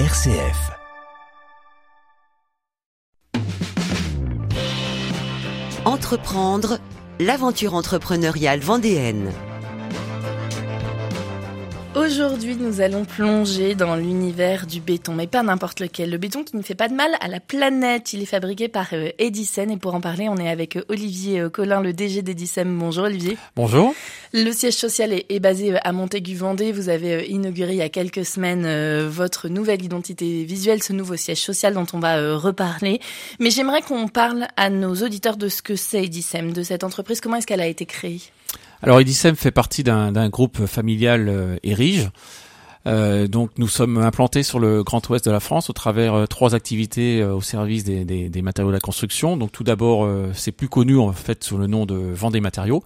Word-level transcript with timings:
RCF. 0.00 0.72
Entreprendre, 5.84 6.80
l'aventure 7.20 7.74
entrepreneuriale 7.74 8.58
vendéenne. 8.58 9.30
Aujourd'hui, 11.96 12.56
nous 12.56 12.80
allons 12.80 13.04
plonger 13.04 13.76
dans 13.76 13.94
l'univers 13.94 14.66
du 14.66 14.80
béton, 14.80 15.14
mais 15.14 15.28
pas 15.28 15.44
n'importe 15.44 15.78
lequel. 15.78 16.10
Le 16.10 16.18
béton 16.18 16.42
qui 16.42 16.56
ne 16.56 16.62
fait 16.62 16.74
pas 16.74 16.88
de 16.88 16.94
mal 16.94 17.12
à 17.20 17.28
la 17.28 17.38
planète. 17.38 18.12
Il 18.12 18.20
est 18.20 18.26
fabriqué 18.26 18.66
par 18.66 18.88
euh, 18.94 19.10
Edison 19.20 19.68
et 19.68 19.76
pour 19.76 19.94
en 19.94 20.00
parler, 20.00 20.28
on 20.28 20.36
est 20.36 20.48
avec 20.48 20.74
euh, 20.74 20.84
Olivier 20.88 21.38
euh, 21.38 21.50
Collin, 21.50 21.80
le 21.80 21.92
DG 21.92 22.22
d'Edison. 22.22 22.64
Bonjour 22.66 23.04
Olivier. 23.04 23.36
Bonjour. 23.54 23.94
Le 24.32 24.50
siège 24.50 24.74
social 24.74 25.12
est, 25.12 25.38
basé 25.38 25.78
à 25.84 25.92
Montaigu-Vendée. 25.92 26.72
Vous 26.72 26.88
avez 26.88 27.28
inauguré 27.28 27.74
il 27.74 27.78
y 27.78 27.82
a 27.82 27.88
quelques 27.88 28.24
semaines 28.24 28.66
votre 29.06 29.48
nouvelle 29.48 29.84
identité 29.84 30.42
visuelle, 30.42 30.82
ce 30.82 30.92
nouveau 30.92 31.14
siège 31.14 31.42
social 31.42 31.74
dont 31.74 31.86
on 31.92 32.00
va 32.00 32.36
reparler. 32.36 33.00
Mais 33.38 33.50
j'aimerais 33.50 33.82
qu'on 33.82 34.08
parle 34.08 34.48
à 34.56 34.68
nos 34.68 34.96
auditeurs 34.96 35.36
de 35.36 35.48
ce 35.48 35.62
que 35.62 35.76
c'est 35.76 36.02
Edison, 36.02 36.50
de 36.52 36.64
cette 36.64 36.82
entreprise. 36.82 37.20
Comment 37.20 37.36
est-ce 37.36 37.46
qu'elle 37.46 37.60
a 37.60 37.68
été 37.68 37.86
créée? 37.86 38.20
Alors 38.84 39.00
Edisem 39.00 39.34
fait 39.34 39.50
partie 39.50 39.82
d'un 39.82 40.28
groupe 40.28 40.66
familial 40.66 41.28
euh, 41.28 41.56
érige. 41.62 42.10
Euh, 42.86 43.26
donc 43.26 43.50
nous 43.56 43.68
sommes 43.68 43.96
implantés 43.96 44.42
sur 44.42 44.58
le 44.58 44.82
Grand 44.82 45.08
Ouest 45.08 45.24
de 45.24 45.30
la 45.30 45.40
France 45.40 45.70
au 45.70 45.72
travers 45.72 46.12
euh, 46.14 46.26
trois 46.26 46.54
activités 46.54 47.22
euh, 47.22 47.34
au 47.34 47.40
service 47.40 47.82
des, 47.84 48.42
matériaux 48.42 48.70
de 48.70 48.74
la 48.74 48.80
construction. 48.80 49.36
Donc 49.38 49.52
tout 49.52 49.64
d'abord, 49.64 50.08
c'est 50.34 50.52
plus 50.52 50.68
connu 50.68 50.98
en 50.98 51.12
fait 51.12 51.42
sous 51.44 51.56
le 51.56 51.66
nom 51.66 51.86
de 51.86 51.94
Vendée 51.94 52.40
Matériaux, 52.40 52.84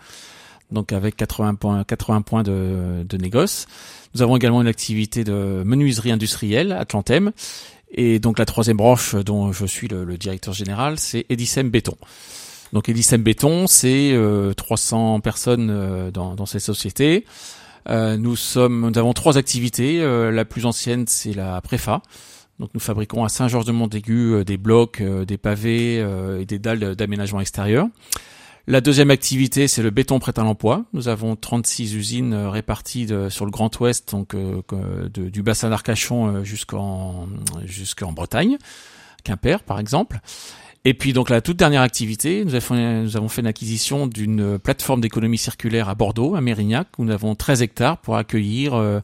donc 0.70 0.92
avec 0.92 1.16
80 1.16 1.56
points, 1.56 1.82
80 1.82 2.22
points 2.22 2.42
de, 2.44 3.04
de 3.08 3.16
négoce. 3.16 3.66
Nous 4.14 4.22
avons 4.22 4.36
également 4.36 4.62
une 4.62 4.68
activité 4.68 5.24
de 5.24 5.62
menuiserie 5.64 6.12
industrielle, 6.12 6.72
Atlantem. 6.72 7.32
Et 7.90 8.18
donc 8.20 8.38
la 8.38 8.44
troisième 8.44 8.76
branche 8.76 9.16
dont 9.16 9.50
je 9.50 9.66
suis 9.66 9.88
le, 9.88 10.04
le 10.04 10.16
directeur 10.16 10.54
général, 10.54 10.98
c'est 10.98 11.26
Edisem 11.28 11.70
Béton. 11.70 11.96
Donc 12.72 12.88
Edisem 12.88 13.22
Béton, 13.22 13.66
c'est 13.66 14.18
300 14.56 15.16
euh, 15.16 15.20
personnes 15.20 15.70
euh, 15.70 16.10
dans, 16.10 16.34
dans 16.34 16.46
cette 16.46 16.62
société. 16.62 17.24
Euh, 17.88 18.16
nous 18.16 18.36
sommes, 18.36 18.90
nous 18.90 18.98
avons 18.98 19.14
trois 19.14 19.38
activités. 19.38 20.00
la 20.00 20.44
plus 20.44 20.66
ancienne, 20.66 21.06
c'est 21.06 21.32
la 21.32 21.60
préfa. 21.60 22.02
Donc 22.58 22.70
nous 22.74 22.80
fabriquons 22.80 23.24
à 23.24 23.28
Saint-Georges-de-Montaigu 23.28 24.44
des 24.44 24.56
blocs, 24.56 25.00
des 25.00 25.38
pavés 25.38 26.04
et 26.40 26.44
des 26.44 26.58
dalles 26.58 26.96
d'aménagement 26.96 27.40
extérieur. 27.40 27.86
La 28.66 28.82
deuxième 28.82 29.10
activité, 29.10 29.68
c'est 29.68 29.82
le 29.82 29.88
béton 29.88 30.18
prêt 30.18 30.34
à 30.36 30.42
l'emploi. 30.42 30.84
Nous 30.92 31.08
avons 31.08 31.36
36 31.36 31.94
usines 31.94 32.34
réparties 32.34 33.08
sur 33.30 33.46
le 33.46 33.50
Grand 33.52 33.70
Ouest, 33.80 34.10
donc 34.10 34.36
du 35.14 35.42
bassin 35.42 35.70
d'Arcachon 35.70 36.44
jusqu'en 36.44 37.28
jusqu'en 37.64 38.12
Bretagne, 38.12 38.58
Quimper 39.24 39.62
par 39.62 39.78
exemple. 39.78 40.20
Et 40.88 40.94
puis 40.94 41.12
donc 41.12 41.28
la 41.28 41.42
toute 41.42 41.58
dernière 41.58 41.82
activité, 41.82 42.46
nous 42.46 42.54
avons, 42.54 43.28
fait 43.28 43.42
une 43.42 43.46
acquisition 43.46 44.06
d'une 44.06 44.58
plateforme 44.58 45.02
d'économie 45.02 45.36
circulaire 45.36 45.90
à 45.90 45.94
Bordeaux, 45.94 46.34
à 46.34 46.40
Mérignac, 46.40 46.88
où 46.96 47.04
nous 47.04 47.12
avons 47.12 47.34
13 47.34 47.60
hectares 47.60 47.98
pour 47.98 48.16
accueillir 48.16 48.72
euh, 48.72 49.00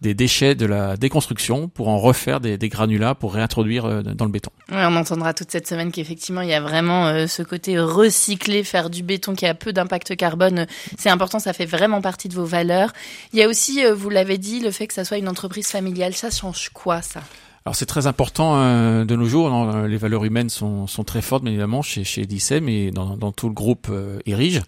des 0.00 0.14
déchets 0.14 0.56
de 0.56 0.66
la 0.66 0.96
déconstruction, 0.96 1.68
pour 1.68 1.90
en 1.90 1.98
refaire 1.98 2.40
des, 2.40 2.58
granulats 2.68 3.14
pour 3.14 3.34
réintroduire 3.34 3.84
euh, 3.84 4.02
dans 4.02 4.24
le 4.24 4.32
béton. 4.32 4.50
on 4.72 4.96
entendra 4.96 5.32
toute 5.32 5.52
cette 5.52 5.68
semaine 5.68 5.92
qu'effectivement 5.92 6.40
il 6.40 6.48
y 6.48 6.54
a 6.54 6.60
vraiment 6.60 7.06
euh, 7.06 7.28
ce 7.28 7.44
côté 7.44 7.78
recycler, 7.78 8.64
faire 8.64 8.90
du 8.90 9.04
béton 9.04 9.36
qui 9.36 9.46
a 9.46 9.54
peu 9.54 9.72
d'impact 9.72 10.16
carbone. 10.16 10.66
C'est 10.98 11.10
important, 11.10 11.38
ça 11.38 11.52
fait 11.52 11.66
vraiment 11.66 12.00
partie 12.00 12.28
de 12.28 12.34
vos 12.34 12.46
valeurs. 12.46 12.92
Il 13.32 13.38
y 13.38 13.44
a 13.44 13.48
aussi, 13.48 13.84
vous 13.94 14.10
l'avez 14.10 14.38
dit, 14.38 14.58
le 14.58 14.72
fait 14.72 14.88
que 14.88 14.94
ça 14.94 15.04
soit 15.04 15.18
une 15.18 15.28
entreprise 15.28 15.68
familiale. 15.68 16.14
Ça 16.14 16.32
change 16.32 16.70
quoi 16.70 17.00
ça? 17.00 17.20
Alors 17.68 17.76
c'est 17.76 17.84
très 17.84 18.06
important 18.06 18.54
euh, 18.56 19.04
de 19.04 19.14
nos 19.14 19.26
jours. 19.26 19.52
Euh, 19.52 19.86
les 19.86 19.98
valeurs 19.98 20.24
humaines 20.24 20.48
sont, 20.48 20.86
sont 20.86 21.04
très 21.04 21.20
fortes, 21.20 21.42
bien 21.42 21.52
évidemment, 21.52 21.82
chez 21.82 22.02
chez 22.02 22.22
Edicem 22.22 22.66
et 22.66 22.90
dans, 22.90 23.14
dans 23.14 23.30
tout 23.30 23.46
le 23.48 23.52
groupe 23.52 23.88
euh, 23.90 24.20
Érige. 24.24 24.62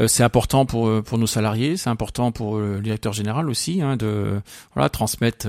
Euh, 0.00 0.08
c'est 0.08 0.24
important 0.24 0.66
pour 0.66 0.90
pour 1.04 1.16
nos 1.16 1.28
salariés, 1.28 1.76
c'est 1.76 1.90
important 1.90 2.32
pour 2.32 2.58
le 2.58 2.80
directeur 2.80 3.12
général 3.12 3.48
aussi 3.48 3.82
hein, 3.82 3.96
de 3.96 4.40
voilà 4.74 4.88
transmettre 4.88 5.46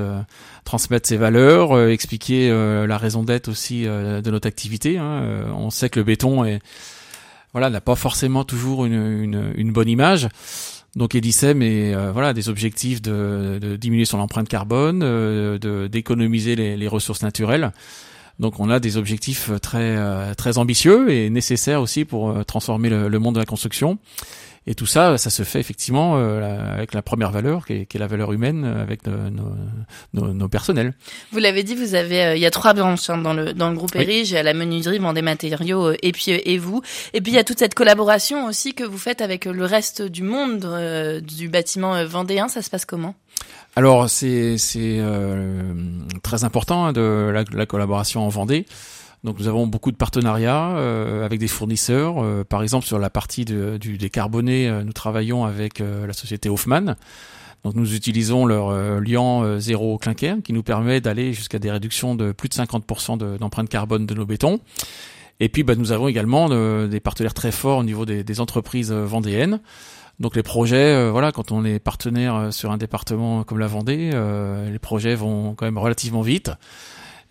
transmettre 0.64 1.08
ses 1.08 1.18
valeurs, 1.18 1.90
expliquer 1.90 2.52
la 2.52 2.98
raison 3.00 3.24
d'être 3.24 3.48
aussi 3.48 3.86
de 3.86 4.30
notre 4.30 4.48
activité. 4.48 5.00
Hein. 5.00 5.48
on 5.56 5.72
sait 5.72 5.90
que 5.90 6.00
le 6.00 6.04
béton 6.04 6.46
est 6.46 6.60
voilà 7.54 7.72
n'a 7.72 7.82
pas 7.82 7.96
forcément 7.96 8.44
toujours 8.44 8.86
une, 8.86 9.54
une 9.56 9.72
bonne 9.72 9.90
image. 9.90 10.30
Donc 10.96 11.14
Edicem 11.14 11.62
est 11.62 11.94
euh, 11.94 12.12
voilà 12.12 12.34
des 12.34 12.48
objectifs 12.48 13.02
de, 13.02 13.78
diminuer 13.80 14.06
son 14.06 14.20
empreinte 14.20 14.48
carbone, 14.48 15.02
euh, 15.04 15.88
d'économiser 15.90 16.56
les, 16.56 16.88
ressources 16.88 17.22
naturelles. 17.22 17.72
Donc 18.40 18.60
on 18.60 18.70
a 18.70 18.80
des 18.80 18.98
objectifs 18.98 19.50
très 19.62 19.96
euh, 19.98 20.34
très 20.34 20.58
ambitieux 20.58 21.10
et 21.10 21.30
nécessaires 21.30 21.82
aussi 21.82 22.06
pour 22.06 22.46
transformer 22.46 22.90
le, 22.90 23.10
le 23.10 23.20
monde 23.20 23.36
de 23.36 23.40
la 23.40 23.46
construction. 23.46 23.98
Et 24.68 24.74
tout 24.74 24.88
ça, 24.88 25.18
ça 25.20 25.30
se 25.30 25.44
fait 25.44 25.60
effectivement 25.60 26.18
euh, 26.18 26.74
avec 26.74 26.96
la 26.96 27.04
première 27.04 27.30
valeur, 27.30 27.68
qui 27.68 27.74
est, 27.74 27.86
qui 27.86 27.98
est, 27.98 28.00
la 28.00 28.08
valeur 28.08 28.34
humaine, 28.34 28.66
euh, 28.66 28.82
avec 28.82 29.06
nos, 29.06 29.16
nos, 30.14 30.34
nos, 30.34 30.50
personnels. 30.50 30.94
Vous 31.32 31.38
l'avez 31.38 31.62
dit, 31.62 31.76
vous 31.76 31.94
avez, 31.94 32.24
euh, 32.24 32.36
il 32.36 32.42
y 32.42 32.48
a 32.48 32.52
trois 32.52 32.74
branches 32.74 33.12
hein, 33.12 33.20
dans 33.20 33.34
le 33.34 33.54
dans 33.54 33.70
le 33.70 33.76
groupe. 33.76 33.96
Erige, 33.96 34.34
la 34.34 34.54
menuiserie, 34.56 35.00
des 35.14 35.22
matériaux, 35.22 35.92
et 36.02 36.12
puis 36.12 36.32
et 36.32 36.58
vous, 36.58 36.82
et 37.14 37.22
puis 37.22 37.32
il 37.32 37.36
y 37.36 37.40
a 37.40 37.44
toute 37.44 37.60
cette 37.60 37.76
collaboration 37.76 38.48
aussi 38.48 38.74
que 38.74 38.84
vous 38.84 38.98
faites 38.98 39.22
avec 39.22 39.46
le 39.46 39.66
reste 39.66 40.02
du 40.02 40.24
monde 40.24 41.22
du 41.22 41.48
bâtiment 41.48 42.04
vendéen. 42.06 42.48
Ça 42.48 42.62
se 42.62 42.70
passe 42.70 42.86
comment? 42.86 43.14
Alors 43.76 44.10
c'est 44.10 44.58
c'est 44.58 45.00
très 46.24 46.44
important 46.44 46.86
hein, 46.86 46.94
de 46.94 47.30
la, 47.32 47.44
la, 47.52 47.66
collaboration 47.66 48.26
en 48.26 48.30
Vendée. 48.30 48.66
Donc 49.26 49.40
nous 49.40 49.48
avons 49.48 49.66
beaucoup 49.66 49.92
de 49.92 49.98
partenariats 49.98 50.78
euh, 50.78 51.26
avec 51.26 51.40
des 51.40 51.48
fournisseurs. 51.48 52.24
Euh, 52.24 52.44
par 52.44 52.62
exemple 52.62 52.86
sur 52.86 53.00
la 53.00 53.10
partie 53.10 53.44
du 53.44 53.98
décarboné, 53.98 54.70
euh, 54.70 54.84
nous 54.84 54.94
travaillons 54.94 55.46
avec 55.46 55.80
la 55.80 56.14
société 56.14 56.48
Hoffman. 56.48 56.96
Donc 57.64 57.74
nous 57.74 57.96
utilisons 57.96 58.46
leur 58.46 59.02
liant 59.02 59.60
zéro 59.60 59.98
clinker 59.98 60.36
qui 60.44 60.54
nous 60.54 60.62
permet 60.62 61.02
d'aller 61.02 61.34
jusqu'à 61.34 61.58
des 61.58 61.72
réductions 61.72 62.14
de 62.14 62.32
plus 62.32 62.48
de 62.48 62.54
50% 62.54 63.40
d'empreinte 63.40 63.70
carbone 63.70 64.06
de 64.06 64.14
nos 64.14 64.28
bétons. 64.28 64.60
Et 65.40 65.50
puis 65.50 65.64
bah, 65.64 65.74
nous 65.74 65.92
avons 65.92 66.08
également 66.08 66.48
des 66.88 67.00
partenaires 67.00 67.34
très 67.34 67.52
forts 67.52 67.80
au 67.80 67.84
niveau 67.84 68.06
des, 68.06 68.24
des 68.24 68.40
entreprises 68.40 68.92
vendéennes. 68.92 69.62
Donc 70.20 70.36
les 70.36 70.44
projets, 70.44 71.10
voilà, 71.10 71.32
quand 71.32 71.52
on 71.52 71.66
est 71.66 71.80
partenaire 71.80 72.54
sur 72.54 72.72
un 72.72 72.78
département 72.78 73.44
comme 73.44 73.58
la 73.58 73.68
Vendée, 73.68 74.12
les 74.72 74.80
projets 74.80 75.16
vont 75.16 75.56
quand 75.56 75.66
même 75.66 75.80
relativement 75.80 76.22
vite. 76.22 76.52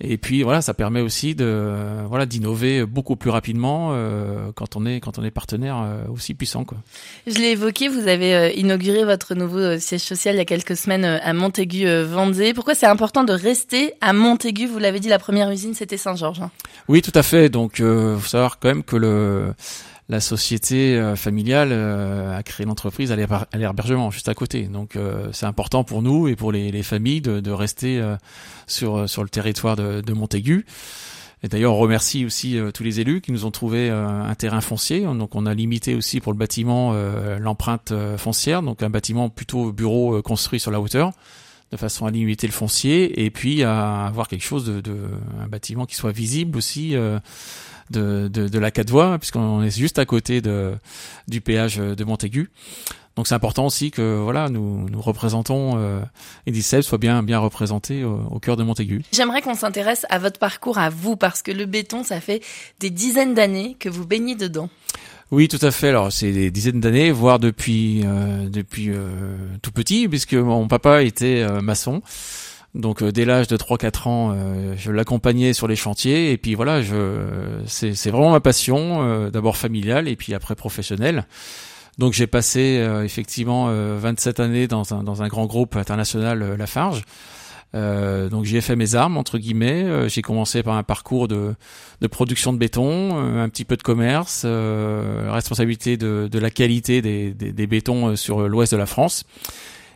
Et 0.00 0.18
puis 0.18 0.42
voilà, 0.42 0.60
ça 0.60 0.74
permet 0.74 1.00
aussi 1.00 1.36
de 1.36 2.04
voilà 2.08 2.26
d'innover 2.26 2.84
beaucoup 2.84 3.14
plus 3.14 3.30
rapidement 3.30 3.90
euh, 3.92 4.50
quand 4.54 4.74
on 4.74 4.86
est 4.86 4.98
quand 4.98 5.20
on 5.20 5.24
est 5.24 5.30
partenaire 5.30 5.80
euh, 5.82 6.04
aussi 6.12 6.34
puissant 6.34 6.64
quoi. 6.64 6.78
Je 7.28 7.38
l'ai 7.38 7.52
évoqué, 7.52 7.88
vous 7.88 8.08
avez 8.08 8.34
euh, 8.34 8.50
inauguré 8.50 9.04
votre 9.04 9.36
nouveau 9.36 9.78
siège 9.78 10.00
social 10.00 10.34
il 10.34 10.38
y 10.38 10.40
a 10.40 10.44
quelques 10.44 10.76
semaines 10.76 11.04
à 11.04 11.32
Montaigu-Vendée. 11.32 12.54
Pourquoi 12.54 12.74
c'est 12.74 12.86
important 12.86 13.22
de 13.22 13.32
rester 13.32 13.94
à 14.00 14.12
Montaigu? 14.12 14.66
Vous 14.66 14.80
l'avez 14.80 14.98
dit, 14.98 15.08
la 15.08 15.20
première 15.20 15.48
usine 15.50 15.74
c'était 15.74 15.96
Saint-Georges. 15.96 16.40
Hein. 16.40 16.50
Oui, 16.88 17.00
tout 17.00 17.12
à 17.14 17.22
fait. 17.22 17.48
Donc 17.48 17.76
faut 17.76 18.28
savoir 18.28 18.58
quand 18.58 18.68
même 18.68 18.82
que 18.82 18.96
le 18.96 19.54
la 20.08 20.20
société 20.20 20.96
euh, 20.96 21.16
familiale 21.16 21.70
euh, 21.72 22.36
a 22.36 22.42
créé 22.42 22.66
l'entreprise 22.66 23.10
à 23.10 23.16
l'hébergement 23.16 24.10
juste 24.10 24.28
à 24.28 24.34
côté. 24.34 24.64
Donc 24.64 24.96
euh, 24.96 25.28
c'est 25.32 25.46
important 25.46 25.82
pour 25.84 26.02
nous 26.02 26.28
et 26.28 26.36
pour 26.36 26.52
les, 26.52 26.70
les 26.70 26.82
familles 26.82 27.22
de, 27.22 27.40
de 27.40 27.50
rester 27.50 28.02
sur 28.66 29.08
sur 29.08 29.22
le 29.22 29.28
territoire 29.28 29.76
de, 29.76 30.00
de 30.00 30.12
Montaigu. 30.12 30.66
Et 31.42 31.48
d'ailleurs, 31.48 31.74
on 31.74 31.78
remercie 31.78 32.24
aussi 32.24 32.58
tous 32.72 32.82
les 32.82 33.00
élus 33.00 33.20
qui 33.20 33.30
nous 33.30 33.44
ont 33.44 33.50
trouvé 33.50 33.90
un 33.90 34.34
terrain 34.34 34.62
foncier. 34.62 35.02
Donc, 35.02 35.34
on 35.34 35.44
a 35.44 35.52
limité 35.52 35.94
aussi 35.94 36.20
pour 36.20 36.32
le 36.32 36.38
bâtiment 36.38 36.94
l'empreinte 37.38 37.92
foncière, 38.16 38.62
donc 38.62 38.82
un 38.82 38.88
bâtiment 38.88 39.28
plutôt 39.28 39.70
bureau 39.70 40.22
construit 40.22 40.58
sur 40.58 40.70
la 40.70 40.80
hauteur, 40.80 41.12
de 41.70 41.76
façon 41.76 42.06
à 42.06 42.10
limiter 42.10 42.46
le 42.46 42.54
foncier, 42.54 43.24
et 43.24 43.30
puis 43.30 43.62
à 43.62 44.06
avoir 44.06 44.26
quelque 44.26 44.44
chose 44.44 44.64
de, 44.64 44.80
de 44.80 44.96
un 45.38 45.46
bâtiment 45.46 45.84
qui 45.84 45.96
soit 45.96 46.12
visible 46.12 46.56
aussi 46.56 46.96
de, 47.90 48.28
de, 48.28 48.48
de 48.48 48.58
la 48.58 48.70
quatre 48.70 48.90
voies, 48.90 49.18
puisqu'on 49.18 49.62
est 49.62 49.76
juste 49.76 49.98
à 49.98 50.04
côté 50.04 50.40
de, 50.40 50.74
du 51.28 51.40
péage 51.40 51.76
de 51.76 52.04
Montaigu. 52.04 52.50
Donc 53.16 53.28
c'est 53.28 53.34
important 53.36 53.66
aussi 53.66 53.92
que 53.92 54.18
voilà 54.20 54.48
nous 54.48 54.88
nous 54.90 55.00
représentons 55.00 55.74
euh, 55.76 56.00
Edicel 56.46 56.82
soit 56.82 56.98
bien 56.98 57.22
bien 57.22 57.38
représenté 57.38 58.02
au, 58.02 58.20
au 58.28 58.40
cœur 58.40 58.56
de 58.56 58.64
Montaigu. 58.64 59.02
J'aimerais 59.12 59.40
qu'on 59.40 59.54
s'intéresse 59.54 60.04
à 60.10 60.18
votre 60.18 60.40
parcours 60.40 60.78
à 60.78 60.90
vous 60.90 61.14
parce 61.14 61.40
que 61.40 61.52
le 61.52 61.64
béton 61.66 62.02
ça 62.02 62.20
fait 62.20 62.42
des 62.80 62.90
dizaines 62.90 63.34
d'années 63.34 63.76
que 63.78 63.88
vous 63.88 64.04
baignez 64.04 64.34
dedans. 64.34 64.68
Oui, 65.30 65.48
tout 65.48 65.58
à 65.62 65.70
fait. 65.70 65.88
Alors 65.88 66.12
c'est 66.12 66.32
des 66.32 66.50
dizaines 66.50 66.80
d'années, 66.80 67.10
voire 67.10 67.38
depuis 67.38 68.02
euh, 68.04 68.48
depuis 68.48 68.90
euh, 68.90 69.36
tout 69.62 69.72
petit, 69.72 70.08
puisque 70.08 70.34
mon 70.34 70.68
papa 70.68 71.02
était 71.02 71.42
euh, 71.42 71.60
maçon. 71.60 72.02
Donc 72.74 73.02
euh, 73.02 73.12
dès 73.12 73.24
l'âge 73.24 73.46
de 73.46 73.56
3-4 73.56 74.08
ans, 74.08 74.32
euh, 74.34 74.74
je 74.76 74.90
l'accompagnais 74.90 75.52
sur 75.52 75.68
les 75.68 75.76
chantiers 75.76 76.32
et 76.32 76.38
puis 76.38 76.54
voilà, 76.54 76.82
je 76.82 77.60
c'est 77.66 78.10
vraiment 78.10 78.32
ma 78.32 78.40
passion, 78.40 79.02
euh, 79.02 79.30
d'abord 79.30 79.56
familiale 79.56 80.08
et 80.08 80.16
puis 80.16 80.34
après 80.34 80.54
professionnelle. 80.54 81.26
Donc 81.98 82.12
j'ai 82.12 82.26
passé 82.26 82.84
effectivement 83.04 83.66
27 83.68 84.40
années 84.40 84.66
dans 84.66 84.94
un, 84.94 85.04
dans 85.04 85.22
un 85.22 85.28
grand 85.28 85.46
groupe 85.46 85.76
international, 85.76 86.56
Lafarge. 86.56 87.04
Euh, 87.74 88.28
donc 88.28 88.44
j'ai 88.44 88.60
fait 88.60 88.76
mes 88.76 88.94
armes 88.94 89.16
entre 89.16 89.38
guillemets. 89.38 89.84
Euh, 89.84 90.08
j'ai 90.08 90.22
commencé 90.22 90.62
par 90.62 90.76
un 90.76 90.82
parcours 90.82 91.28
de, 91.28 91.54
de 92.00 92.06
production 92.06 92.52
de 92.52 92.58
béton, 92.58 93.18
euh, 93.18 93.42
un 93.42 93.48
petit 93.48 93.64
peu 93.64 93.76
de 93.76 93.82
commerce, 93.82 94.42
euh, 94.44 95.28
responsabilité 95.30 95.96
de, 95.96 96.28
de, 96.30 96.38
la 96.38 96.50
qualité 96.50 97.02
des, 97.02 97.32
des, 97.32 97.52
des 97.52 97.66
bétons 97.66 98.16
sur 98.16 98.48
l'ouest 98.48 98.72
de 98.72 98.78
la 98.78 98.86
France. 98.86 99.24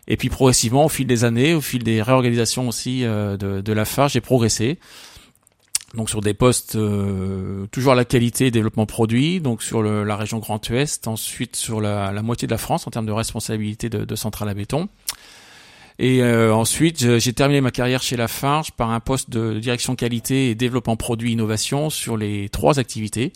Et 0.09 0.17
puis 0.17 0.31
progressivement, 0.31 0.87
au 0.87 0.89
fil 0.89 1.07
des 1.07 1.25
années, 1.25 1.55
au 1.55 1.61
fil 1.61 1.85
des 1.85 2.03
réorganisations 2.03 2.67
aussi 2.67 3.03
de, 3.03 3.37
de 3.37 3.73
la 3.73 3.85
FAR, 3.85 4.09
j'ai 4.09 4.21
progressé. 4.21 4.79
Donc 5.95 6.11
sur 6.11 6.21
des 6.21 6.35
postes 6.35 6.79
toujours 7.71 7.93
à 7.93 7.95
la 7.95 8.05
qualité 8.05 8.51
développement 8.51 8.87
produit, 8.87 9.41
donc 9.41 9.63
sur 9.63 9.83
la 9.83 10.17
région 10.17 10.39
Grand 10.39 10.67
Ouest, 10.71 11.09
ensuite 11.09 11.57
sur 11.57 11.81
la, 11.81 12.11
moitié 12.23 12.47
de 12.47 12.53
la 12.53 12.59
France 12.59 12.87
en 12.87 12.91
termes 12.91 13.07
de 13.07 13.13
responsabilité 13.13 13.91
de, 13.91 14.05
de 14.05 14.17
centrale 14.17 14.49
à 14.49 14.55
béton. 14.55 14.89
Et 15.99 16.23
euh, 16.23 16.55
ensuite, 16.55 17.19
j'ai 17.19 17.33
terminé 17.33 17.61
ma 17.61 17.73
carrière 17.73 18.03
chez 18.03 18.17
Lafarge 18.17 18.71
par 18.71 18.91
un 18.91 19.01
poste 19.01 19.31
de 19.31 19.59
direction 19.59 19.97
qualité 19.97 20.51
et 20.51 20.55
développement 20.55 20.97
produit 20.97 21.33
innovation 21.33 21.91
sur 21.91 22.17
les 22.17 22.49
trois 22.49 22.79
activités. 22.79 23.33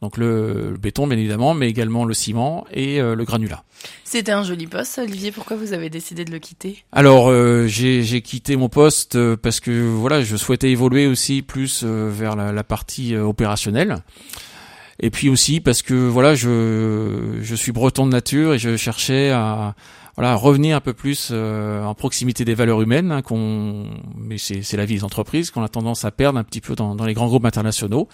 Donc 0.00 0.16
le, 0.16 0.76
béton, 0.80 1.06
bien 1.06 1.18
évidemment, 1.18 1.54
mais 1.54 1.68
également 1.68 2.04
le 2.04 2.14
ciment 2.14 2.66
et 2.72 3.00
euh, 3.00 3.14
le 3.14 3.24
granulat. 3.24 3.64
C'était 4.04 4.32
un 4.32 4.44
joli 4.44 4.66
poste, 4.66 4.98
Olivier. 4.98 5.32
Pourquoi 5.32 5.56
vous 5.56 5.72
avez 5.72 5.90
décidé 5.90 6.24
de 6.24 6.30
le 6.30 6.38
quitter? 6.38 6.84
Alors, 6.92 7.28
euh, 7.30 7.66
j'ai 7.66 8.22
quitté 8.22 8.56
mon 8.56 8.68
poste 8.68 9.18
parce 9.36 9.60
que 9.60 9.70
voilà, 9.70 10.22
je 10.22 10.36
souhaitais 10.36 10.70
évoluer 10.70 11.06
aussi 11.06 11.42
plus 11.42 11.84
vers 11.84 12.36
la, 12.36 12.52
la 12.52 12.64
partie 12.64 13.16
opérationnelle. 13.16 14.02
Et 15.00 15.10
puis 15.10 15.28
aussi 15.28 15.60
parce 15.60 15.82
que 15.82 15.94
voilà, 15.94 16.34
je, 16.34 17.38
je 17.40 17.54
suis 17.54 17.72
breton 17.72 18.06
de 18.06 18.12
nature 18.12 18.54
et 18.54 18.58
je 18.58 18.76
cherchais 18.76 19.30
à, 19.30 19.76
voilà, 20.18 20.34
revenir 20.34 20.76
un 20.76 20.80
peu 20.80 20.94
plus 20.94 21.28
euh, 21.30 21.84
en 21.84 21.94
proximité 21.94 22.44
des 22.44 22.54
valeurs 22.54 22.82
humaines, 22.82 23.12
hein, 23.12 23.22
qu'on, 23.22 23.86
mais 24.16 24.36
c'est 24.36 24.76
la 24.76 24.84
vie 24.84 24.96
des 24.96 25.04
entreprises, 25.04 25.52
qu'on 25.52 25.62
a 25.62 25.68
tendance 25.68 26.04
à 26.04 26.10
perdre 26.10 26.40
un 26.40 26.42
petit 26.42 26.60
peu 26.60 26.74
dans, 26.74 26.96
dans 26.96 27.06
les 27.06 27.14
grands 27.14 27.28
groupes 27.28 27.44
internationaux. 27.44 28.08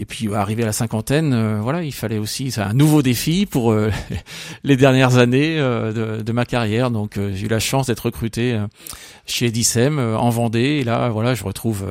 Et 0.00 0.04
puis 0.06 0.34
arrivé 0.34 0.64
à 0.64 0.66
la 0.66 0.72
cinquantaine, 0.72 1.32
euh, 1.32 1.60
voilà, 1.60 1.84
il 1.84 1.92
fallait 1.92 2.18
aussi 2.18 2.50
c'est 2.50 2.62
un 2.62 2.72
nouveau 2.72 3.02
défi 3.02 3.46
pour 3.46 3.70
euh, 3.70 3.92
les 4.64 4.76
dernières 4.76 5.18
années 5.18 5.58
de, 5.58 6.22
de, 6.22 6.32
ma 6.32 6.44
carrière. 6.44 6.90
Donc 6.90 7.14
j'ai 7.16 7.46
eu 7.46 7.48
la 7.48 7.60
chance 7.60 7.86
d'être 7.86 8.06
recruté 8.06 8.58
chez 9.26 9.50
Dicem 9.50 9.98
en 9.98 10.30
Vendée. 10.30 10.80
Et 10.80 10.84
là, 10.84 11.10
voilà, 11.10 11.34
je 11.34 11.44
retrouve 11.44 11.86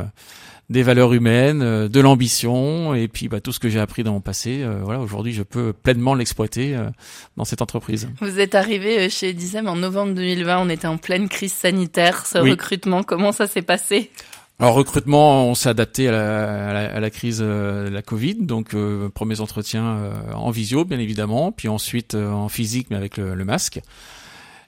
des 0.70 0.84
valeurs 0.84 1.14
humaines, 1.14 1.62
euh, 1.62 1.88
de 1.88 2.00
l'ambition 2.00 2.94
et 2.94 3.08
puis 3.08 3.28
bah, 3.28 3.42
tout 3.42 3.52
ce 3.52 3.60
que 3.60 3.70
j'ai 3.70 3.80
appris 3.80 4.04
dans 4.04 4.14
mon 4.14 4.22
passé. 4.22 4.62
Euh, 4.62 4.82
voilà, 4.84 5.00
aujourd'hui, 5.00 5.34
je 5.34 5.44
peux 5.44 5.74
pleinement 5.74 6.14
l'exploiter 6.14 6.76
euh, 6.76 6.90
dans 7.38 7.46
cette 7.46 7.62
entreprise. 7.62 8.10
Vous 8.22 8.40
êtes 8.40 8.56
arrivé 8.56 9.10
chez 9.10 9.30
Edisem 9.30 9.68
en 9.68 9.76
novembre 9.76 10.14
2020. 10.14 10.60
On 10.60 10.70
était 10.70 10.88
en 10.88 10.98
pleine 10.98 11.28
crise 11.28 11.54
sanitaire. 11.54 12.26
Ce 12.26 12.38
recrutement, 12.38 13.04
comment 13.04 13.32
ça 13.32 13.48
s'est 13.48 13.64
passé? 13.64 14.12
Alors 14.60 14.74
recrutement, 14.74 15.48
on 15.48 15.56
s'est 15.56 15.70
adapté 15.70 16.10
à 16.10 16.12
la, 16.12 16.94
à 16.94 17.00
la, 17.00 17.10
crise 17.10 17.40
de 17.40 17.90
la 17.90 18.02
Covid, 18.02 18.36
donc 18.42 18.76
premiers 19.14 19.40
entretiens 19.40 20.12
en 20.34 20.52
visio 20.52 20.84
bien 20.84 21.00
évidemment, 21.00 21.54
puis 21.54 21.70
ensuite 21.70 22.14
en 22.14 22.50
physique 22.50 22.88
mais 22.90 22.98
avec 22.98 23.16
le, 23.16 23.36
le 23.36 23.46
masque. 23.46 23.80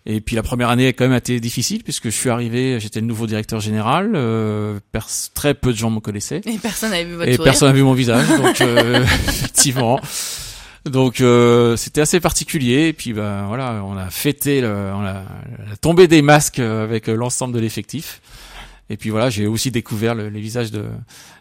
Et 0.05 0.19
puis 0.19 0.35
la 0.35 0.41
première 0.41 0.69
année 0.69 0.87
a 0.87 0.93
quand 0.93 1.07
même 1.07 1.17
été 1.17 1.39
difficile 1.39 1.83
puisque 1.83 2.05
je 2.05 2.15
suis 2.15 2.29
arrivé, 2.29 2.79
j'étais 2.79 3.01
le 3.01 3.05
nouveau 3.05 3.27
directeur 3.27 3.59
général, 3.59 4.13
euh, 4.15 4.79
très 5.35 5.53
peu 5.53 5.71
de 5.71 5.77
gens 5.77 5.91
me 5.91 5.99
connaissaient. 5.99 6.41
Et 6.45 6.57
personne 6.57 6.89
n'avait 6.89 7.05
vu 7.05 7.15
votre 7.15 7.29
Et 7.29 7.37
personne 7.37 7.67
n'a 7.67 7.73
vu 7.73 7.83
mon 7.83 7.93
visage, 7.93 8.27
donc 8.29 8.61
euh, 8.61 9.03
effectivement. 9.27 9.99
Donc 10.85 11.21
euh, 11.21 11.77
c'était 11.77 12.01
assez 12.01 12.19
particulier. 12.19 12.87
Et 12.87 12.93
puis 12.93 13.13
ben 13.13 13.45
voilà, 13.45 13.83
on 13.85 13.95
a 13.95 14.09
fêté 14.09 14.61
le, 14.61 14.69
on 14.69 15.05
a, 15.05 15.23
la 15.69 15.77
tombée 15.79 16.07
des 16.07 16.23
masques 16.23 16.59
avec 16.59 17.05
l'ensemble 17.05 17.53
de 17.53 17.59
l'effectif. 17.59 18.21
Et 18.91 18.97
puis 18.97 19.09
voilà, 19.09 19.29
j'ai 19.29 19.47
aussi 19.47 19.71
découvert 19.71 20.15
le, 20.15 20.27
les 20.27 20.41
visages 20.41 20.69
de, 20.69 20.85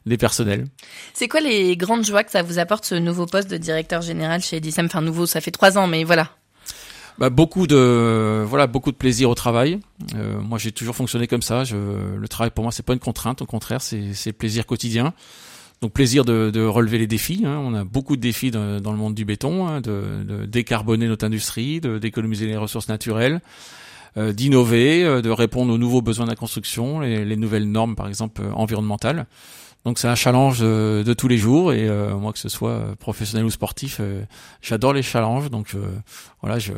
des 0.06 0.17
personnels. 0.17 0.67
C'est 1.14 1.26
quoi 1.26 1.41
les 1.41 1.76
grandes 1.76 2.05
joies 2.05 2.23
que 2.23 2.31
ça 2.31 2.43
vous 2.43 2.61
apporte 2.61 2.85
ce 2.85 2.94
nouveau 2.94 3.26
poste 3.26 3.50
de 3.50 3.56
directeur 3.56 4.02
général 4.02 4.41
chez 4.41 4.58
Edisem 4.58 4.87
Enfin 4.87 5.00
nouveau, 5.00 5.26
ça 5.26 5.41
fait 5.41 5.50
trois 5.50 5.76
ans, 5.76 5.88
mais 5.88 6.05
voilà 6.05 6.31
bah, 7.19 7.29
beaucoup 7.29 7.67
de 7.67 8.44
voilà 8.47 8.67
beaucoup 8.67 8.93
de 8.93 8.97
plaisir 8.97 9.29
au 9.29 9.35
travail. 9.35 9.79
Euh, 10.14 10.41
moi, 10.41 10.58
j'ai 10.58 10.73
toujours 10.73 10.97
fonctionné 10.97 11.26
comme 11.26 11.43
ça. 11.43 11.64
Je, 11.64 11.76
le 12.17 12.29
travail 12.29 12.50
pour 12.50 12.64
moi, 12.64 12.73
c'est 12.73 12.85
pas 12.85 12.94
une 12.94 13.00
contrainte. 13.00 13.43
Au 13.43 13.47
contraire, 13.47 13.82
c'est 13.82 14.14
c'est 14.14 14.32
plaisir 14.32 14.64
quotidien. 14.64 15.12
Donc 15.82 15.93
plaisir 15.93 16.25
de, 16.25 16.50
de 16.50 16.62
relever 16.62 16.99
les 16.99 17.06
défis. 17.06 17.43
Hein. 17.44 17.58
On 17.62 17.75
a 17.75 17.85
beaucoup 17.85 18.17
de 18.17 18.23
défis 18.23 18.50
dans, 18.50 18.81
dans 18.81 18.93
le 18.93 18.99
monde 18.99 19.14
du 19.14 19.25
béton, 19.25 19.67
hein, 19.67 19.81
de, 19.81 20.23
de, 20.25 20.46
décarboner 20.46 21.08
notre 21.08 21.26
industrie, 21.26 21.81
d'économiser 21.81 22.46
les 22.46 22.56
ressources 22.56 22.88
naturelles, 22.88 23.41
euh, 24.17 24.33
d'innover, 24.33 25.05
euh, 25.05 25.23
de 25.23 25.31
répondre 25.31 25.73
aux 25.73 25.79
nouveaux 25.79 26.03
besoins 26.03 26.27
de 26.27 26.31
la 26.31 26.37
construction, 26.37 27.01
les, 27.01 27.25
les 27.25 27.37
nouvelles 27.37 27.71
normes, 27.71 27.97
par 27.97 28.09
exemple 28.09 28.43
environnementales. 28.55 29.27
Donc 29.87 29.99
c'est 29.99 30.09
un 30.09 30.15
challenge 30.15 30.61
de, 30.61 31.15
tous 31.15 31.27
les 31.27 31.39
jours 31.39 31.73
et 31.73 31.89
euh, 31.89 32.15
moi 32.15 32.35
que 32.35 32.39
ce 32.39 32.51
soit 32.51 32.95
professionnel 32.99 33.47
ou 33.47 33.51
sportif, 33.51 33.97
euh, 34.01 34.23
j'adore 34.61 34.93
les 34.93 35.03
challenges. 35.03 35.51
Donc 35.51 35.75
euh, 35.75 35.81
voilà, 36.43 36.59
je, 36.59 36.73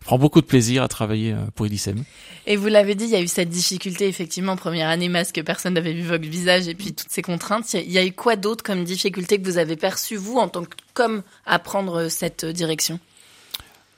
prends 0.00 0.18
beaucoup 0.18 0.40
de 0.40 0.46
plaisir 0.46 0.82
à 0.82 0.88
travailler 0.88 1.34
pour 1.54 1.66
Edisem. 1.66 2.02
Et 2.46 2.56
vous 2.56 2.68
l'avez 2.68 2.94
dit, 2.94 3.04
il 3.04 3.10
y 3.10 3.16
a 3.16 3.20
eu 3.20 3.28
cette 3.28 3.50
difficulté 3.50 4.08
effectivement 4.08 4.56
première 4.56 4.88
année 4.88 5.10
masque, 5.10 5.42
personne 5.44 5.74
n'avait 5.74 5.92
vu 5.92 6.02
votre 6.02 6.26
visage 6.26 6.66
et 6.66 6.74
puis 6.74 6.94
toutes 6.94 7.10
ces 7.10 7.22
contraintes. 7.22 7.74
Il 7.74 7.92
y 7.92 7.98
a 7.98 8.06
eu 8.06 8.12
quoi 8.12 8.36
d'autre 8.36 8.64
comme 8.64 8.84
difficulté 8.84 9.38
que 9.38 9.44
vous 9.44 9.58
avez 9.58 9.76
perçu 9.76 10.16
vous 10.16 10.38
en 10.38 10.48
tant 10.48 10.64
que 10.64 10.76
comme 10.94 11.22
à 11.44 11.58
prendre 11.58 12.08
cette 12.08 12.46
direction? 12.46 12.98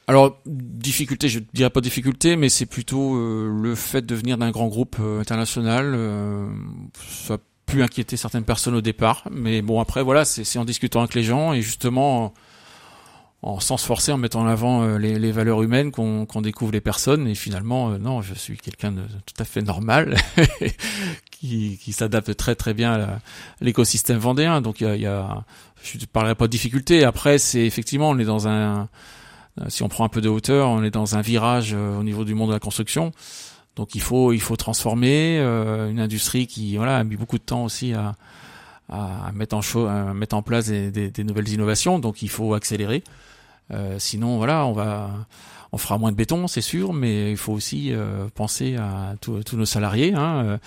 Alors, 0.08 0.40
difficulté, 0.46 1.28
je 1.28 1.40
dirais 1.52 1.70
pas 1.70 1.80
difficulté, 1.80 2.36
mais 2.36 2.48
c'est 2.48 2.66
plutôt 2.66 3.14
le 3.14 3.74
fait 3.74 4.04
de 4.04 4.14
venir 4.14 4.38
d'un 4.38 4.50
grand 4.50 4.66
groupe 4.68 4.96
international. 5.20 5.94
ça 7.08 7.36
pu 7.68 7.82
inquiéter 7.82 8.16
certaines 8.16 8.44
personnes 8.44 8.74
au 8.74 8.80
départ. 8.80 9.28
Mais 9.30 9.62
bon, 9.62 9.80
après, 9.80 10.02
voilà, 10.02 10.24
c'est 10.24 10.58
en 10.58 10.64
discutant 10.64 11.00
avec 11.00 11.14
les 11.14 11.22
gens 11.22 11.52
et 11.52 11.62
justement 11.62 12.32
en, 13.42 13.60
sans 13.60 13.76
se 13.76 13.86
forcer, 13.86 14.10
en 14.10 14.16
mettant 14.16 14.40
en 14.40 14.46
avant 14.46 14.82
euh, 14.82 14.98
les, 14.98 15.30
valeurs 15.30 15.62
humaines 15.62 15.92
qu'on 15.92 16.42
découvre 16.42 16.72
les 16.72 16.80
personnes. 16.80 17.28
Et 17.28 17.34
finalement, 17.34 17.90
euh, 17.90 17.98
non, 17.98 18.22
je 18.22 18.34
suis 18.34 18.56
quelqu'un 18.56 18.90
de 18.90 19.02
tout 19.02 19.40
à 19.40 19.44
fait 19.44 19.62
normal 19.62 20.16
qui, 21.30 21.78
qui 21.80 21.92
s'adapte 21.92 22.36
très 22.36 22.56
très 22.56 22.74
bien 22.74 22.94
à 22.94 23.18
l'écosystème 23.60 24.18
vendéen. 24.18 24.60
Donc 24.60 24.80
il 24.80 24.84
y 24.84 24.90
a, 24.90 24.96
y 24.96 25.06
a, 25.06 25.44
je 25.82 25.98
ne 25.98 26.04
parlerai 26.06 26.34
pas 26.34 26.46
de 26.46 26.50
difficulté. 26.50 27.04
Après, 27.04 27.38
c'est 27.38 27.64
effectivement, 27.64 28.10
on 28.10 28.18
est 28.18 28.24
dans 28.24 28.48
un, 28.48 28.88
si 29.68 29.82
on 29.82 29.88
prend 29.88 30.04
un 30.04 30.08
peu 30.08 30.20
de 30.20 30.28
hauteur, 30.28 30.68
on 30.68 30.82
est 30.82 30.90
dans 30.90 31.16
un 31.16 31.20
virage 31.20 31.72
euh, 31.74 31.98
au 31.98 32.02
niveau 32.02 32.24
du 32.24 32.34
monde 32.34 32.48
de 32.48 32.54
la 32.54 32.60
construction. 32.60 33.12
Donc 33.76 33.94
il 33.94 34.00
faut 34.00 34.32
il 34.32 34.40
faut 34.40 34.56
transformer 34.56 35.38
euh, 35.38 35.90
une 35.90 36.00
industrie 36.00 36.46
qui 36.46 36.76
voilà 36.76 36.98
a 36.98 37.04
mis 37.04 37.16
beaucoup 37.16 37.38
de 37.38 37.44
temps 37.44 37.64
aussi 37.64 37.92
à, 37.94 38.16
à 38.88 39.30
mettre 39.32 39.56
en 39.56 39.86
à 39.86 40.14
mettre 40.14 40.34
en 40.34 40.42
place 40.42 40.66
des, 40.66 40.90
des, 40.90 41.10
des, 41.10 41.24
nouvelles 41.24 41.48
innovations. 41.48 41.98
Donc 41.98 42.22
il 42.22 42.28
faut 42.28 42.54
accélérer. 42.54 43.04
Euh, 43.70 43.98
sinon 43.98 44.38
voilà 44.38 44.64
on 44.64 44.72
va 44.72 45.10
on 45.72 45.78
fera 45.78 45.98
moins 45.98 46.10
de 46.10 46.16
béton 46.16 46.46
c'est 46.48 46.62
sûr, 46.62 46.92
mais 46.92 47.30
il 47.30 47.36
faut 47.36 47.52
aussi 47.52 47.92
euh, 47.92 48.28
penser 48.34 48.76
à 48.76 49.14
tous 49.20 49.56
nos 49.56 49.66
salariés. 49.66 50.14
Hein, 50.14 50.44
euh, 50.44 50.58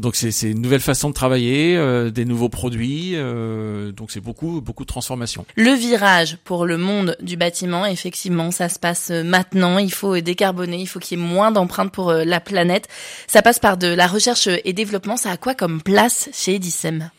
donc 0.00 0.16
c'est 0.16 0.50
une 0.50 0.62
nouvelle 0.62 0.80
façon 0.80 1.10
de 1.10 1.14
travailler, 1.14 1.76
euh, 1.76 2.10
des 2.10 2.24
nouveaux 2.24 2.48
produits, 2.48 3.12
euh, 3.14 3.92
donc 3.92 4.10
c'est 4.10 4.20
beaucoup 4.20 4.60
beaucoup 4.60 4.84
de 4.84 4.88
transformation. 4.88 5.44
Le 5.56 5.72
virage 5.72 6.38
pour 6.42 6.64
le 6.64 6.78
monde 6.78 7.16
du 7.20 7.36
bâtiment, 7.36 7.84
effectivement, 7.84 8.50
ça 8.50 8.68
se 8.68 8.78
passe 8.78 9.10
maintenant. 9.10 9.78
Il 9.78 9.92
faut 9.92 10.18
décarboner, 10.18 10.78
il 10.78 10.86
faut 10.86 10.98
qu'il 11.00 11.18
y 11.18 11.22
ait 11.22 11.24
moins 11.24 11.52
d'empreintes 11.52 11.92
pour 11.92 12.10
euh, 12.10 12.24
la 12.24 12.40
planète. 12.40 12.88
Ça 13.26 13.42
passe 13.42 13.58
par 13.58 13.76
de 13.76 13.88
la 13.88 14.06
recherche 14.06 14.48
et 14.64 14.72
développement. 14.72 15.16
Ça 15.16 15.30
a 15.30 15.36
quoi 15.36 15.54
comme 15.54 15.82
place 15.82 16.30
chez 16.32 16.54
Edisem? 16.54 17.10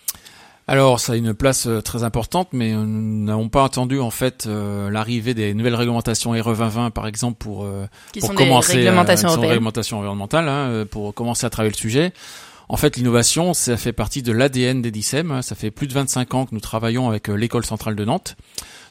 Alors, 0.68 1.00
ça 1.00 1.14
a 1.14 1.16
une 1.16 1.34
place 1.34 1.68
très 1.84 2.04
importante, 2.04 2.50
mais 2.54 2.72
nous 2.72 3.26
n'avons 3.26 3.50
pas 3.50 3.66
attendu 3.66 4.00
en 4.00 4.12
fait 4.12 4.48
l'arrivée 4.48 5.34
des 5.34 5.54
nouvelles 5.54 5.76
réglementations 5.76 6.32
RE 6.32 6.56
2020, 6.56 6.92
par 6.92 7.08
exemple, 7.08 7.38
pour, 7.40 7.68
qui 8.14 8.20
pour 8.20 8.30
sont 8.30 8.36
commencer, 8.36 8.74
des 8.74 8.80
réglementations, 8.80 9.30
euh, 9.30 9.48
réglementations 9.48 9.98
environnementales, 9.98 10.48
hein, 10.48 10.86
pour 10.90 11.14
commencer 11.14 11.46
à 11.46 11.50
travailler 11.50 11.74
le 11.74 11.78
sujet. 11.78 12.14
En 12.70 12.78
fait, 12.78 12.98
l'innovation, 12.98 13.54
ça 13.54 13.78
fait 13.78 13.94
partie 13.94 14.22
de 14.22 14.32
l'ADN 14.32 14.82
d'Edicem. 14.82 15.42
Ça 15.42 15.56
fait 15.56 15.72
plus 15.72 15.88
de 15.88 15.94
25 15.94 16.34
ans 16.34 16.46
que 16.46 16.56
nous 16.56 16.62
travaillons 16.62 17.10
avec 17.10 17.30
euh, 17.30 17.34
l'école 17.34 17.66
centrale 17.66 17.96
de 17.96 18.06
Nantes, 18.06 18.38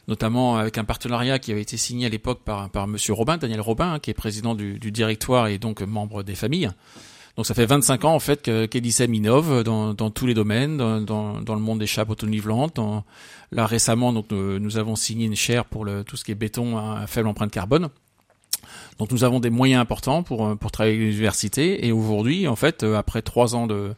notamment 0.07 0.57
avec 0.57 0.77
un 0.77 0.83
partenariat 0.83 1.39
qui 1.39 1.51
avait 1.51 1.61
été 1.61 1.77
signé 1.77 2.05
à 2.05 2.09
l'époque 2.09 2.41
par, 2.43 2.69
par 2.69 2.87
Monsieur 2.87 3.13
Robin, 3.13 3.37
Daniel 3.37 3.61
Robin, 3.61 3.93
hein, 3.93 3.99
qui 3.99 4.11
est 4.11 4.13
président 4.13 4.55
du, 4.55 4.77
directoire 4.91 5.47
et 5.47 5.57
donc 5.57 5.81
membre 5.81 6.23
des 6.23 6.35
familles. 6.35 6.69
Donc 7.37 7.45
ça 7.45 7.53
fait 7.53 7.65
25 7.65 8.03
ans 8.03 8.13
en 8.13 8.19
fait 8.19 8.41
qu'Edicem 8.69 9.13
innove 9.13 9.63
dans, 9.63 9.93
tous 10.09 10.27
les 10.27 10.33
domaines, 10.33 10.77
dans, 10.77 11.39
le 11.47 11.59
monde 11.59 11.79
des 11.79 11.87
chapeaux 11.87 12.11
autonivelantes. 12.11 12.77
Là 13.53 13.65
récemment, 13.65 14.11
donc 14.11 14.31
nous, 14.31 14.77
avons 14.77 14.97
signé 14.97 15.25
une 15.27 15.35
chaire 15.35 15.63
pour 15.63 15.87
tout 16.05 16.17
ce 16.17 16.25
qui 16.25 16.33
est 16.33 16.35
béton 16.35 16.77
à 16.77 17.07
faible 17.07 17.29
empreinte 17.29 17.51
carbone. 17.51 17.89
Donc 19.01 19.09
nous 19.11 19.23
avons 19.23 19.39
des 19.39 19.49
moyens 19.49 19.81
importants 19.81 20.21
pour, 20.21 20.45
euh, 20.45 20.53
pour 20.53 20.69
travailler 20.69 20.95
avec 20.95 21.07
l'université 21.07 21.87
et 21.87 21.91
aujourd'hui, 21.91 22.47
en 22.47 22.55
fait, 22.55 22.83
euh, 22.83 22.99
après 22.99 23.23
trois 23.23 23.55
ans 23.55 23.65
de, 23.65 23.95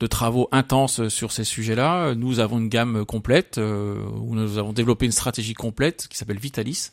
de 0.00 0.06
travaux 0.06 0.48
intenses 0.52 1.06
sur 1.08 1.32
ces 1.32 1.44
sujets-là, 1.44 2.14
nous 2.14 2.40
avons 2.40 2.56
une 2.56 2.70
gamme 2.70 3.04
complète, 3.04 3.58
euh, 3.58 4.02
où 4.22 4.34
nous 4.34 4.56
avons 4.56 4.72
développé 4.72 5.04
une 5.04 5.12
stratégie 5.12 5.52
complète 5.52 6.08
qui 6.08 6.16
s'appelle 6.16 6.38
Vitalis. 6.38 6.92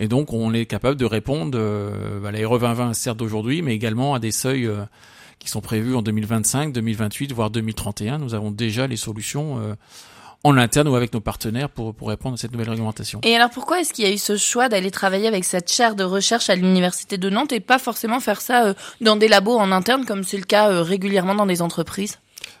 Et 0.00 0.08
donc 0.08 0.32
on 0.32 0.52
est 0.52 0.66
capable 0.66 0.96
de 0.96 1.04
répondre 1.04 1.56
à 1.56 2.32
la 2.32 2.48
RE 2.48 2.58
2020 2.58 2.92
certes 2.94 3.18
d'aujourd'hui, 3.18 3.62
mais 3.62 3.72
également 3.72 4.14
à 4.14 4.18
des 4.18 4.32
seuils 4.32 4.68
qui 5.38 5.48
sont 5.48 5.60
prévues 5.60 5.94
en 5.94 6.02
2025, 6.02 6.72
2028, 6.72 7.32
voire 7.32 7.50
2031. 7.50 8.18
Nous 8.18 8.34
avons 8.34 8.50
déjà 8.50 8.88
les 8.88 8.96
solutions 8.96 9.76
en 10.42 10.56
interne 10.56 10.88
ou 10.88 10.94
avec 10.94 11.12
nos 11.12 11.20
partenaires 11.20 11.68
pour, 11.68 11.94
pour 11.94 12.08
répondre 12.08 12.34
à 12.34 12.36
cette 12.36 12.52
nouvelle 12.52 12.70
réglementation. 12.70 13.20
Et 13.22 13.36
alors 13.36 13.50
pourquoi 13.50 13.80
est-ce 13.80 13.92
qu'il 13.92 14.04
y 14.04 14.08
a 14.08 14.12
eu 14.12 14.18
ce 14.18 14.36
choix 14.36 14.68
d'aller 14.68 14.90
travailler 14.90 15.28
avec 15.28 15.44
cette 15.44 15.70
chaire 15.70 15.94
de 15.94 16.04
recherche 16.04 16.48
à 16.48 16.54
l'université 16.54 17.18
de 17.18 17.28
Nantes 17.28 17.52
et 17.52 17.60
pas 17.60 17.78
forcément 17.78 18.20
faire 18.20 18.40
ça 18.40 18.66
euh, 18.66 18.74
dans 19.00 19.16
des 19.16 19.28
labos 19.28 19.58
en 19.58 19.70
interne 19.72 20.06
comme 20.06 20.24
c'est 20.24 20.38
le 20.38 20.44
cas 20.44 20.70
euh, 20.70 20.82
régulièrement 20.82 21.34
dans 21.34 21.46
des 21.46 21.60
entreprises? 21.62 22.18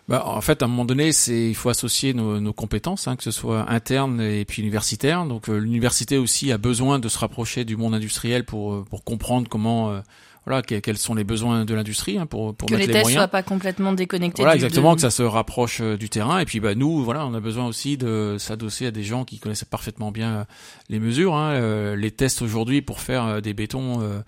Bah, 0.08 0.24
en 0.26 0.40
fait, 0.42 0.60
à 0.62 0.66
un 0.66 0.68
moment 0.68 0.84
donné, 0.84 1.12
c'est 1.12 1.48
il 1.48 1.54
faut 1.54 1.70
associer 1.70 2.12
nos, 2.12 2.38
nos 2.38 2.52
compétences, 2.52 3.08
hein, 3.08 3.16
que 3.16 3.22
ce 3.22 3.30
soit 3.30 3.70
interne 3.70 4.20
et 4.20 4.44
puis 4.44 4.60
universitaire. 4.60 5.24
Donc, 5.24 5.48
euh, 5.48 5.56
l'université 5.56 6.18
aussi 6.18 6.52
a 6.52 6.58
besoin 6.58 6.98
de 6.98 7.08
se 7.08 7.18
rapprocher 7.18 7.64
du 7.64 7.76
monde 7.76 7.94
industriel 7.94 8.44
pour 8.44 8.84
pour 8.84 9.04
comprendre 9.04 9.48
comment 9.48 10.02
voilà 10.46 10.62
quels 10.62 10.96
sont 10.98 11.14
les 11.14 11.24
besoins 11.24 11.64
de 11.64 11.74
l'industrie 11.74 12.18
hein, 12.18 12.26
pour 12.26 12.54
pour 12.54 12.68
que 12.68 12.74
mettre 12.74 12.80
les, 12.80 12.86
les 12.86 12.92
tests 12.94 13.04
moyens. 13.04 13.20
soient 13.20 13.28
pas 13.28 13.42
complètement 13.42 13.92
déconnectés. 13.92 14.42
Voilà 14.42 14.54
exactement 14.54 14.90
de- 14.90 14.94
que 14.96 15.00
ça 15.02 15.10
se 15.10 15.22
rapproche 15.22 15.80
euh, 15.82 15.96
du 15.96 16.08
terrain 16.08 16.38
et 16.38 16.44
puis 16.46 16.60
bah 16.60 16.74
nous 16.74 17.04
voilà 17.04 17.26
on 17.26 17.34
a 17.34 17.40
besoin 17.40 17.66
aussi 17.66 17.96
de 17.98 18.36
s'adosser 18.38 18.86
à 18.86 18.90
des 18.90 19.02
gens 19.04 19.24
qui 19.24 19.38
connaissent 19.38 19.64
parfaitement 19.64 20.10
bien 20.12 20.30
euh, 20.30 20.44
les 20.88 20.98
mesures. 20.98 21.34
Hein. 21.34 21.50
Euh, 21.52 21.96
les 21.96 22.10
tests 22.10 22.40
aujourd'hui 22.42 22.80
pour 22.82 23.00
faire 23.00 23.42
des 23.42 23.52
bétons 23.54 24.00
euh, 24.02 24.20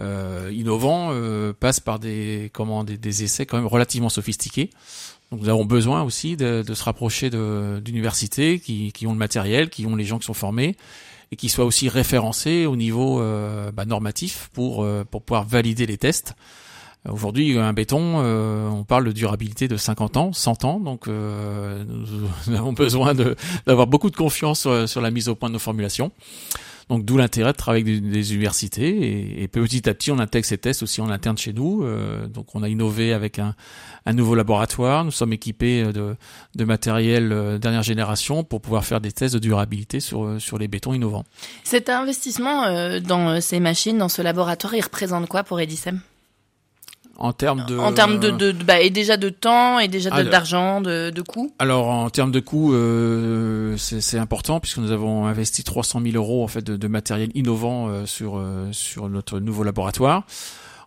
euh, 0.00 0.50
innovants 0.54 1.08
euh, 1.12 1.52
passent 1.52 1.80
par 1.80 1.98
des 1.98 2.50
comment 2.52 2.84
des, 2.84 2.96
des 2.98 3.24
essais 3.24 3.46
quand 3.46 3.56
même 3.56 3.66
relativement 3.66 4.08
sophistiqués. 4.10 4.70
Donc 5.32 5.40
nous 5.42 5.48
avons 5.48 5.64
besoin 5.64 6.02
aussi 6.04 6.36
de, 6.36 6.62
de 6.66 6.74
se 6.74 6.84
rapprocher 6.84 7.30
de- 7.30 7.80
d'universités 7.84 8.60
qui, 8.60 8.92
qui 8.92 9.06
ont 9.06 9.12
le 9.12 9.18
matériel, 9.18 9.68
qui 9.70 9.86
ont 9.86 9.96
les 9.96 10.04
gens 10.04 10.18
qui 10.18 10.24
sont 10.26 10.34
formés 10.34 10.76
et 11.30 11.36
qui 11.36 11.48
soient 11.48 11.64
aussi 11.64 11.88
référencés 11.88 12.66
au 12.66 12.76
niveau 12.76 13.20
euh, 13.20 13.70
bah, 13.72 13.84
normatif 13.84 14.50
pour 14.52 14.84
euh, 14.84 15.04
pour 15.04 15.22
pouvoir 15.22 15.44
valider 15.44 15.86
les 15.86 15.98
tests. 15.98 16.34
Euh, 17.06 17.12
Aujourd'hui, 17.12 17.58
un 17.58 17.72
béton, 17.72 18.20
euh, 18.22 18.68
on 18.68 18.84
parle 18.84 19.04
de 19.04 19.12
durabilité 19.12 19.68
de 19.68 19.76
50 19.76 20.16
ans, 20.16 20.32
100 20.32 20.64
ans, 20.64 20.80
donc 20.80 21.08
euh, 21.08 21.84
nous, 21.86 22.28
nous 22.46 22.56
avons 22.56 22.72
besoin 22.72 23.14
d'avoir 23.66 23.86
beaucoup 23.86 24.10
de 24.10 24.16
confiance 24.16 24.60
sur, 24.60 24.88
sur 24.88 25.00
la 25.00 25.10
mise 25.10 25.28
au 25.28 25.34
point 25.34 25.48
de 25.48 25.54
nos 25.54 25.58
formulations. 25.58 26.12
Donc 26.88 27.04
d'où 27.04 27.16
l'intérêt 27.16 27.52
de 27.52 27.56
travailler 27.56 27.84
avec 27.90 28.10
des, 28.10 28.32
universités 28.32 28.88
et, 28.88 29.42
et 29.42 29.48
petit 29.48 29.88
à 29.88 29.94
petit 29.94 30.10
on 30.10 30.18
intègre 30.18 30.46
ces 30.46 30.58
tests 30.58 30.82
aussi 30.82 31.00
en 31.00 31.10
interne 31.10 31.36
chez 31.36 31.52
nous. 31.52 31.84
Euh, 31.84 32.26
donc 32.26 32.54
on 32.54 32.62
a 32.62 32.68
innové 32.68 33.12
avec 33.12 33.38
un, 33.38 33.54
nouveau 34.12 34.34
laboratoire. 34.34 35.04
Nous 35.04 35.10
sommes 35.10 35.34
équipés 35.34 35.84
de, 35.92 36.16
de 36.54 36.64
matériel 36.64 37.30
euh, 37.32 37.58
dernière 37.58 37.82
génération 37.82 38.42
pour 38.44 38.60
pouvoir 38.60 38.84
faire 38.84 39.00
des 39.00 39.12
tests 39.12 39.34
de 39.34 39.38
durabilité 39.38 40.00
sur, 40.00 40.40
sur 40.40 40.58
les 40.58 40.68
bétons 40.68 40.94
innovants. 40.94 41.24
Cet 41.64 41.88
investissement 41.88 42.64
euh, 42.64 43.00
dans 43.00 43.28
euh, 43.28 43.40
ces 43.40 43.60
machines, 43.60 43.98
dans 43.98 44.08
ce 44.08 44.22
laboratoire, 44.22 44.74
il 44.74 44.82
représente 44.82 45.28
quoi 45.28 45.44
pour 45.44 45.60
Edisem? 45.60 46.00
En 47.20 47.32
termes 47.32 47.64
de 47.66 47.76
En 47.76 47.92
termes 47.92 48.20
de, 48.20 48.30
de, 48.30 48.52
de- 48.52 48.64
bah, 48.64 48.80
et 48.80 48.90
déjà 48.90 49.16
de 49.16 49.28
temps 49.28 49.80
et 49.80 49.88
déjà 49.88 50.10
d'argent, 50.22 50.80
de, 50.80 51.10
de 51.10 51.22
coûts. 51.22 51.52
Alors 51.58 51.88
en 51.88 52.10
termes 52.10 52.30
de 52.30 52.38
coûts, 52.40 52.72
euh, 52.74 53.76
c'est 53.76 54.18
important 54.18 54.60
puisque 54.60 54.78
nous 54.78 54.92
avons 54.92 55.26
investi 55.26 55.64
300 55.64 56.00
000 56.02 56.14
euros 56.16 56.44
en 56.44 56.48
fait 56.48 56.62
de, 56.62 56.76
de 56.76 56.88
matériel 56.88 57.30
innovant 57.34 57.88
euh, 57.88 58.06
sur 58.06 58.38
euh, 58.38 58.68
sur 58.72 59.08
notre 59.08 59.40
nouveau 59.40 59.64
laboratoire. 59.64 60.24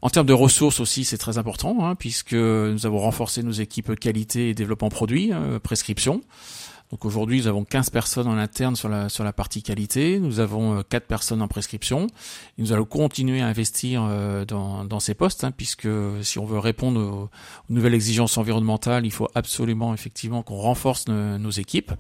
En 0.02 0.10
termes 0.10 0.26
de 0.26 0.34
ressources 0.34 0.80
aussi, 0.80 1.04
c'est 1.06 1.18
très 1.20 1.38
important 1.38 1.78
hein, 1.82 1.96
puisque 1.96 2.34
nous 2.34 2.86
avons 2.86 3.00
renforcé 3.00 3.44
nos 3.44 3.52
équipes 3.52 3.96
qualité 4.00 4.50
et 4.50 4.54
développement 4.56 4.90
produit, 4.90 5.32
euh, 5.34 5.60
prescription. 5.60 6.22
Donc 6.92 7.06
aujourd'hui, 7.06 7.40
nous 7.40 7.48
avons 7.48 7.64
15 7.64 7.90
personnes 7.90 8.28
en 8.28 8.38
interne 8.38 8.76
sur 8.76 8.90
la 8.90 9.08
sur 9.08 9.24
la 9.24 9.32
partie 9.32 9.64
qualité. 9.64 10.20
Nous 10.20 10.42
avons 10.42 10.80
euh, 10.80 10.82
4 10.88 11.08
personnes 11.08 11.42
en 11.42 11.48
prescription. 11.48 12.08
Et 12.58 12.62
nous 12.62 12.74
allons 12.74 12.86
continuer 12.86 13.42
à 13.42 13.48
investir 13.48 14.06
euh, 14.10 14.44
dans, 14.44 14.84
dans 14.84 15.00
ces 15.00 15.14
postes, 15.14 15.46
hein, 15.46 15.52
puisque 15.52 15.88
si 16.22 16.38
on 16.38 16.46
veut 16.46 16.60
répondre 16.60 17.00
aux, 17.00 17.30
nouvelles 17.70 17.94
exigences 17.94 18.38
environnementales, 18.38 19.06
il 19.06 19.12
faut 19.12 19.30
absolument 19.36 19.94
effectivement 19.94 20.44
qu'on 20.44 20.58
renforce 20.58 21.08
nos, 21.08 21.50
équipes. 21.52 21.92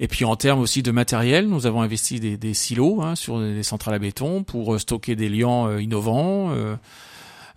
Et 0.00 0.08
puis 0.08 0.24
en 0.24 0.36
termes 0.36 0.60
aussi 0.60 0.82
de 0.82 0.90
matériel, 0.90 1.48
nous 1.48 1.66
avons 1.66 1.80
investi 1.80 2.20
des, 2.20 2.36
des 2.36 2.52
silos 2.52 3.02
hein, 3.02 3.16
sur 3.16 3.40
des 3.40 3.62
centrales 3.62 3.94
à 3.94 3.98
béton 3.98 4.42
pour 4.42 4.74
euh, 4.74 4.78
stocker 4.78 5.16
des 5.16 5.28
liants 5.30 5.68
euh, 5.68 5.80
innovants. 5.80 6.50
euh, 6.50 6.54
euh, 6.54 6.76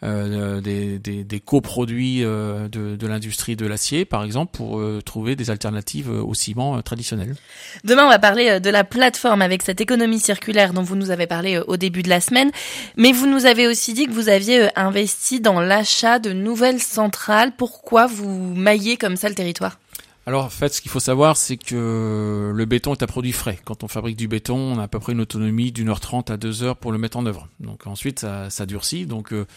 des, 0.02 0.98
des, 1.00 1.24
des 1.24 1.40
coproduits 1.40 2.24
euh, 2.24 2.70
de, 2.70 2.96
de 2.96 3.08
l'industrie 3.08 3.56
de 3.56 3.66
l'acier, 3.66 4.06
par 4.06 4.24
exemple, 4.24 4.56
pour 4.56 4.80
euh, 4.80 5.02
trouver 5.04 5.36
des 5.36 5.50
alternatives 5.50 6.10
euh, 6.10 6.22
au 6.22 6.34
ciment 6.34 6.78
euh, 6.78 6.82
traditionnel. 6.82 7.36
Demain, 7.84 8.06
on 8.06 8.10
va 8.10 8.20
parler 8.20 8.48
euh, 8.50 8.60
de 8.60 8.70
la 8.70 8.84
plateforme 8.84 9.42
avec 9.42 9.62
cette 9.62 9.82
économie 9.82 10.20
circulaire 10.20 10.72
dont 10.74 10.84
vous 10.84 10.96
nous 10.96 11.12
avez 11.12 11.28
parlé 11.28 11.56
euh, 11.56 11.64
au 11.68 11.76
début 11.76 12.02
de 12.02 12.10
la 12.10 12.22
semaine. 12.22 12.52
Mais 12.96 13.12
vous 13.12 13.28
nous 13.28 13.46
avez 13.46 13.68
aussi 13.68 13.94
dit 13.94 14.06
que 14.06 14.12
vous 14.12 14.30
aviez 14.30 14.64
euh, 14.64 14.68
investi 14.76 15.42
dans 15.42 15.60
l'achat 15.60 16.20
de 16.20 16.32
nouvelles 16.32 16.80
centrales. 16.80 17.52
Pourquoi 17.58 18.08
vous 18.08 18.54
maillez 18.56 18.96
comme 18.96 19.18
ça 19.18 19.28
le 19.28 19.36
territoire? 19.36 19.80
Alors 20.26 20.46
en 20.46 20.50
fait, 20.50 20.72
ce 20.72 20.82
qu'il 20.82 20.92
faut 20.92 21.00
savoir, 21.00 21.38
c'est 21.38 21.58
que 21.58 22.52
le 22.54 22.66
béton 22.66 22.94
est 22.94 23.02
un 23.02 23.08
produit 23.08 23.32
frais. 23.32 23.58
Quand 23.66 23.84
on 23.84 23.88
fabrique 23.88 24.16
du 24.16 24.28
béton, 24.28 24.58
on 24.58 24.78
a 24.78 24.84
à 24.84 24.88
peu 24.88 25.00
près 25.00 25.14
une 25.14 25.22
autonomie 25.22 25.72
d'une 25.72 25.90
heure 25.90 26.02
trente 26.02 26.30
à 26.30 26.38
deux 26.38 26.62
heures 26.62 26.78
pour 26.78 26.92
le 26.92 27.00
mettre 27.00 27.18
en 27.18 27.26
œuvre. 27.26 27.48
Donc 27.60 27.88
ensuite, 27.88 28.20
ça, 28.20 28.52
ça 28.52 28.68
durcit. 28.68 29.08
Donc 29.08 29.34
euh, 29.34 29.48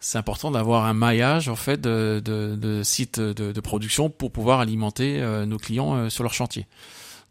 c'est 0.00 0.18
important 0.18 0.50
d'avoir 0.50 0.84
un 0.84 0.94
maillage 0.94 1.48
en 1.48 1.56
fait 1.56 1.80
de, 1.80 2.22
de, 2.24 2.56
de 2.56 2.82
sites 2.82 3.20
de, 3.20 3.52
de 3.52 3.60
production 3.60 4.10
pour 4.10 4.30
pouvoir 4.30 4.60
alimenter 4.60 5.20
euh, 5.20 5.46
nos 5.46 5.58
clients 5.58 5.94
euh, 5.94 6.08
sur 6.08 6.22
leur 6.22 6.32
chantier. 6.34 6.66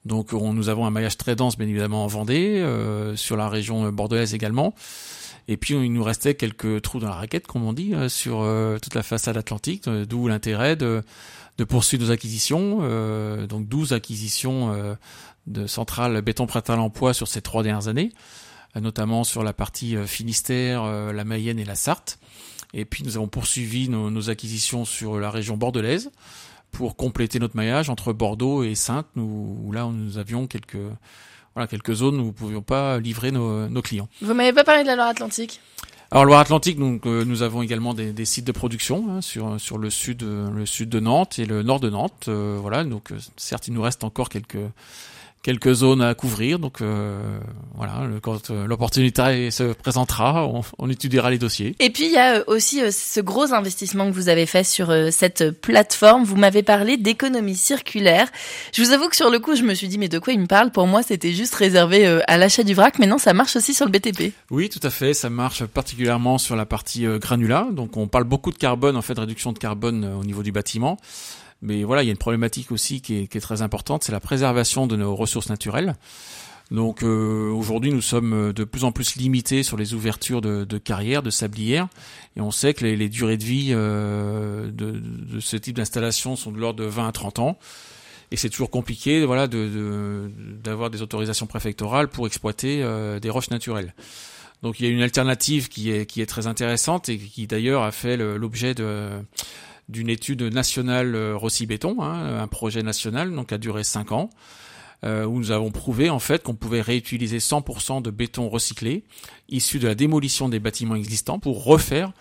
Donc 0.05 0.33
on, 0.33 0.53
nous 0.53 0.69
avons 0.69 0.85
un 0.85 0.89
maillage 0.91 1.17
très 1.17 1.35
dense, 1.35 1.57
bien 1.57 1.67
évidemment, 1.67 2.03
en 2.05 2.07
Vendée, 2.07 2.59
euh, 2.59 3.15
sur 3.15 3.35
la 3.35 3.49
région 3.49 3.91
bordelaise 3.91 4.33
également. 4.33 4.73
Et 5.49 5.57
puis 5.57 5.73
il 5.75 5.91
nous 5.93 6.03
restait 6.03 6.35
quelques 6.35 6.81
trous 6.81 6.99
dans 6.99 7.07
la 7.09 7.15
raquette, 7.15 7.47
comme 7.47 7.63
on 7.63 7.73
dit, 7.73 7.93
euh, 7.93 8.09
sur 8.09 8.41
euh, 8.41 8.77
toute 8.79 8.95
la 8.95 9.03
façade 9.03 9.37
atlantique, 9.37 9.87
euh, 9.87 10.05
d'où 10.05 10.27
l'intérêt 10.27 10.75
de, 10.75 11.03
de 11.57 11.63
poursuivre 11.63 12.03
nos 12.05 12.11
acquisitions. 12.11 12.79
euh, 12.81 13.47
donc 13.47 13.67
12 13.67 13.93
acquisitions 13.93 14.73
euh, 14.73 14.95
de 15.45 15.67
centrales 15.67 16.21
béton 16.21 16.45
prêt 16.47 16.61
à 16.67 16.75
l'emploi 16.75 17.13
sur 17.13 17.27
ces 17.27 17.41
trois 17.41 17.63
dernières 17.63 17.87
années, 17.87 18.11
euh, 18.75 18.81
notamment 18.81 19.23
sur 19.23 19.43
la 19.43 19.53
partie 19.53 19.95
euh, 19.95 20.05
Finistère, 20.05 20.83
euh, 20.83 21.13
la 21.13 21.23
Mayenne 21.23 21.59
et 21.59 21.65
la 21.65 21.75
Sarthe. 21.75 22.19
Et 22.73 22.85
puis 22.85 23.03
nous 23.03 23.17
avons 23.17 23.27
poursuivi 23.27 23.89
nos, 23.89 24.09
nos 24.09 24.29
acquisitions 24.29 24.85
sur 24.85 25.19
la 25.19 25.31
région 25.31 25.57
bordelaise 25.57 26.11
pour 26.71 26.95
compléter 26.95 27.39
notre 27.39 27.55
maillage 27.55 27.89
entre 27.89 28.11
Bordeaux 28.13 28.63
et 28.63 28.75
Saintes, 28.75 29.07
nous, 29.15 29.57
où 29.63 29.71
là 29.71 29.89
nous 29.91 30.17
avions 30.17 30.47
quelques 30.47 30.77
voilà 31.55 31.67
quelques 31.67 31.93
zones 31.93 32.15
où 32.15 32.19
nous 32.19 32.25
ne 32.27 32.31
pouvions 32.31 32.61
pas 32.61 32.99
livrer 32.99 33.31
nos, 33.31 33.67
nos 33.69 33.81
clients. 33.81 34.09
Vous 34.21 34.33
m'avez 34.33 34.53
pas 34.53 34.63
parlé 34.63 34.83
de 34.83 34.87
la 34.87 34.95
Loire-Atlantique? 34.95 35.59
Alors 36.11 36.23
Loire-Atlantique, 36.25 36.77
donc 36.77 37.05
euh, 37.05 37.25
nous 37.25 37.41
avons 37.41 37.61
également 37.61 37.93
des, 37.93 38.13
des 38.13 38.25
sites 38.25 38.45
de 38.45 38.51
production 38.51 39.07
hein, 39.09 39.21
sur 39.21 39.59
sur 39.59 39.77
le 39.77 39.89
sud 39.89 40.23
euh, 40.23 40.49
le 40.51 40.65
sud 40.65 40.89
de 40.89 40.99
Nantes 40.99 41.39
et 41.39 41.45
le 41.45 41.63
nord 41.63 41.79
de 41.79 41.89
Nantes. 41.89 42.25
euh, 42.27 42.57
voilà, 42.61 42.83
donc 42.83 43.11
euh, 43.11 43.17
certes 43.37 43.67
il 43.67 43.73
nous 43.73 43.81
reste 43.81 44.03
encore 44.03 44.29
quelques 44.29 44.57
quelques 45.47 45.71
zones 45.75 46.01
à 46.01 46.13
couvrir. 46.13 46.59
Donc 46.59 46.81
euh, 46.81 47.39
voilà, 47.73 48.05
le- 48.05 48.19
quand 48.19 48.51
euh, 48.51 48.67
l'opportunité 48.67 49.49
se 49.49 49.71
présentera, 49.71 50.45
on, 50.45 50.61
on 50.77 50.89
étudiera 50.89 51.29
les 51.31 51.37
dossiers. 51.37 51.73
Et 51.79 51.89
puis 51.89 52.07
il 52.07 52.11
y 52.11 52.17
a 52.17 52.39
euh, 52.39 52.43
aussi 52.47 52.81
euh, 52.83 52.91
ce 52.91 53.21
gros 53.21 53.53
investissement 53.53 54.07
que 54.09 54.11
vous 54.13 54.27
avez 54.27 54.45
fait 54.45 54.65
sur 54.65 54.91
cette 55.11 55.51
plateforme. 55.51 56.25
Vous 56.25 56.35
m'avez 56.35 56.63
parlé 56.63 56.97
d'économie 56.97 57.55
circulaire. 57.55 58.27
Je 58.73 58.83
vous 58.83 58.91
avoue 58.91 59.07
que 59.07 59.15
sur 59.15 59.29
le 59.29 59.39
coup, 59.39 59.55
je 59.55 59.63
me 59.63 59.73
suis 59.73 59.87
dit 59.87 59.97
mais 59.97 60.09
de 60.09 60.19
quoi 60.19 60.33
il 60.33 60.39
me 60.41 60.47
parle? 60.47 60.69
Pour 60.71 60.85
moi, 60.85 61.01
c'était 61.01 61.31
juste 61.31 61.55
réservé 61.55 62.05
à 62.27 62.37
l'achat 62.37 62.63
du 62.63 62.73
vrac, 62.73 62.99
mais 62.99 63.07
non, 63.07 63.17
ça 63.17 63.33
marche 63.33 63.55
aussi 63.55 63.73
sur 63.73 63.85
le 63.85 63.91
BTP. 63.91 64.33
Oui, 64.51 64.67
tout 64.67 64.85
à 64.85 64.89
fait. 64.89 65.13
Ça 65.13 65.29
marche 65.29 65.63
particulièrement 65.63 66.37
sur 66.37 66.57
la 66.57 66.65
partie 66.65 67.05
granulat. 67.21 67.67
Donc, 67.71 67.95
on 67.95 68.07
parle 68.09 68.25
beaucoup 68.25 68.51
de 68.51 68.57
carbone, 68.57 68.97
en 68.97 69.01
fait, 69.01 69.13
de 69.13 69.21
réduction 69.21 69.53
de 69.53 69.59
carbone 69.59 70.03
au 70.19 70.25
niveau 70.25 70.43
du 70.43 70.51
bâtiment. 70.51 70.97
Mais 71.61 71.83
voilà, 71.83 72.03
il 72.03 72.05
y 72.05 72.09
a 72.09 72.11
une 72.11 72.17
problématique 72.17 72.71
aussi 72.71 73.01
qui 73.01 73.15
est, 73.17 73.27
qui 73.27 73.37
est 73.37 73.41
très 73.41 73.61
importante, 73.61 74.03
c'est 74.03 74.11
la 74.11 74.19
préservation 74.19 74.85
de 74.87 74.95
nos 74.95 75.15
ressources 75.15 75.49
naturelles. 75.49 75.95
Donc 76.69 77.01
euh, 77.01 77.49
aujourd'hui, 77.49 77.91
nous 77.93 78.01
sommes 78.01 78.33
euh, 78.33 78.53
de 78.53 78.63
plus 78.65 78.83
en 78.83 78.91
plus 78.91 79.15
limités 79.15 79.63
sur 79.63 79.77
les 79.77 79.93
ouvertures 79.93 80.41
de, 80.41 80.65
de 80.65 80.77
carrières, 80.77 81.23
de 81.23 81.29
sablières, 81.29 81.87
et 82.35 82.41
on 82.41 82.51
sait 82.51 82.73
que 82.73 82.83
les, 82.83 82.95
les 82.97 83.07
durées 83.09 83.37
de 83.37 83.43
vie 83.45 83.69
euh, 83.71 84.69
de, 84.69 84.91
de 85.01 85.39
ce 85.39 85.55
type 85.55 85.77
d'installation 85.77 86.35
sont 86.35 86.51
de 86.51 86.59
l'ordre 86.59 86.79
de 86.83 86.87
20 86.89 87.07
à 87.07 87.11
30 87.13 87.39
ans. 87.39 87.57
Et 88.31 88.35
c'est 88.35 88.49
toujours 88.49 88.69
compliqué, 88.69 89.25
voilà, 89.25 89.47
de- 89.47 89.69
de- 89.69 90.31
d'avoir 90.61 90.89
des 90.89 91.01
autorisations 91.01 91.47
préfectorales 91.47 92.09
pour 92.09 92.27
exploiter 92.27 92.83
euh, 92.83 93.21
des 93.21 93.29
roches 93.29 93.49
naturelles. 93.49 93.93
Donc 94.63 94.81
il 94.81 94.85
y 94.85 94.89
a 94.89 94.91
une 94.91 95.01
alternative 95.03 95.69
qui 95.69 95.91
est 95.91 96.05
qui 96.05 96.19
est 96.21 96.25
très 96.25 96.47
intéressante 96.47 97.07
et 97.09 97.17
qui 97.17 97.47
d'ailleurs 97.47 97.83
a 97.83 97.91
fait 97.93 98.17
l'objet 98.17 98.73
de 98.73 99.11
d'une 99.89 100.09
étude 100.09 100.41
nationale 100.43 101.15
euh, 101.15 101.35
Rossi 101.35 101.65
Béton, 101.65 102.01
hein, 102.01 102.39
un 102.39 102.47
projet 102.47 102.83
national 102.83 103.33
donc 103.33 103.51
a 103.51 103.57
duré 103.57 103.83
cinq 103.83 104.11
ans, 104.11 104.29
euh, 105.03 105.25
où 105.25 105.37
nous 105.37 105.51
avons 105.51 105.71
prouvé 105.71 106.09
en 106.09 106.19
fait 106.19 106.43
qu'on 106.43 106.55
pouvait 106.55 106.81
réutiliser 106.81 107.37
100% 107.37 108.01
de 108.01 108.09
béton 108.09 108.49
recyclé 108.49 109.03
issu 109.47 109.79
de 109.79 109.87
la 109.87 109.95
démolition 109.95 110.49
des 110.49 110.59
bâtiments 110.59 110.95
existants 110.95 111.39
pour 111.39 111.63
refaire 111.63 112.13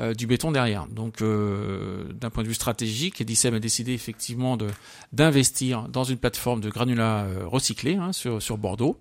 euh, 0.00 0.14
du 0.14 0.28
béton 0.28 0.52
derrière. 0.52 0.86
Donc, 0.86 1.22
euh, 1.22 2.04
d'un 2.12 2.30
point 2.30 2.44
de 2.44 2.48
vue 2.48 2.54
stratégique, 2.54 3.20
Edicem 3.20 3.54
a 3.54 3.58
décidé 3.58 3.94
effectivement 3.94 4.56
de 4.56 4.68
d'investir 5.12 5.88
dans 5.88 6.04
une 6.04 6.18
plateforme 6.18 6.60
de 6.60 6.70
granulats 6.70 7.24
euh, 7.24 7.46
recyclés 7.46 7.96
hein, 7.96 8.12
sur, 8.12 8.40
sur 8.40 8.58
Bordeaux. 8.58 8.96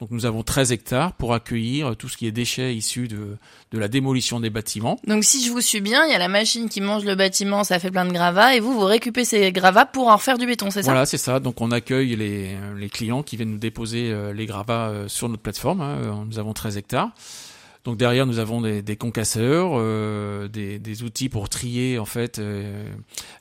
Donc, 0.00 0.10
nous 0.10 0.26
avons 0.26 0.42
13 0.42 0.72
hectares 0.72 1.12
pour 1.12 1.32
accueillir 1.32 1.94
tout 1.94 2.08
ce 2.08 2.16
qui 2.16 2.26
est 2.26 2.32
déchets 2.32 2.74
issus 2.74 3.06
de, 3.06 3.36
de 3.70 3.78
la 3.78 3.86
démolition 3.86 4.40
des 4.40 4.50
bâtiments. 4.50 4.98
Donc, 5.06 5.22
si 5.22 5.46
je 5.46 5.52
vous 5.52 5.60
suis 5.60 5.80
bien, 5.80 6.04
il 6.06 6.10
y 6.10 6.14
a 6.14 6.18
la 6.18 6.26
machine 6.26 6.68
qui 6.68 6.80
mange 6.80 7.04
le 7.04 7.14
bâtiment, 7.14 7.62
ça 7.62 7.78
fait 7.78 7.92
plein 7.92 8.04
de 8.04 8.12
gravats, 8.12 8.56
et 8.56 8.58
vous, 8.58 8.72
vous 8.72 8.84
récupérez 8.84 9.24
ces 9.24 9.52
gravats 9.52 9.86
pour 9.86 10.08
en 10.08 10.18
faire 10.18 10.38
du 10.38 10.46
béton, 10.46 10.72
c'est 10.72 10.82
ça? 10.82 10.90
Voilà, 10.90 11.06
c'est 11.06 11.18
ça. 11.18 11.38
Donc, 11.38 11.60
on 11.60 11.70
accueille 11.70 12.16
les, 12.16 12.56
les 12.76 12.88
clients 12.88 13.22
qui 13.22 13.36
viennent 13.36 13.52
nous 13.52 13.58
déposer 13.58 14.12
les 14.34 14.46
gravats 14.46 14.92
sur 15.06 15.28
notre 15.28 15.42
plateforme. 15.42 15.82
Hein. 15.82 16.24
Nous 16.28 16.40
avons 16.40 16.52
13 16.52 16.78
hectares. 16.78 17.12
Donc 17.84 17.96
derrière, 17.96 18.26
nous 18.26 18.38
avons 18.38 18.60
des, 18.60 18.96
concasseurs, 18.96 19.72
euh, 19.74 20.46
des, 20.46 21.02
outils 21.02 21.28
pour 21.28 21.48
trier 21.48 21.98
en 21.98 22.04
fait 22.04 22.38
euh, 22.38 22.88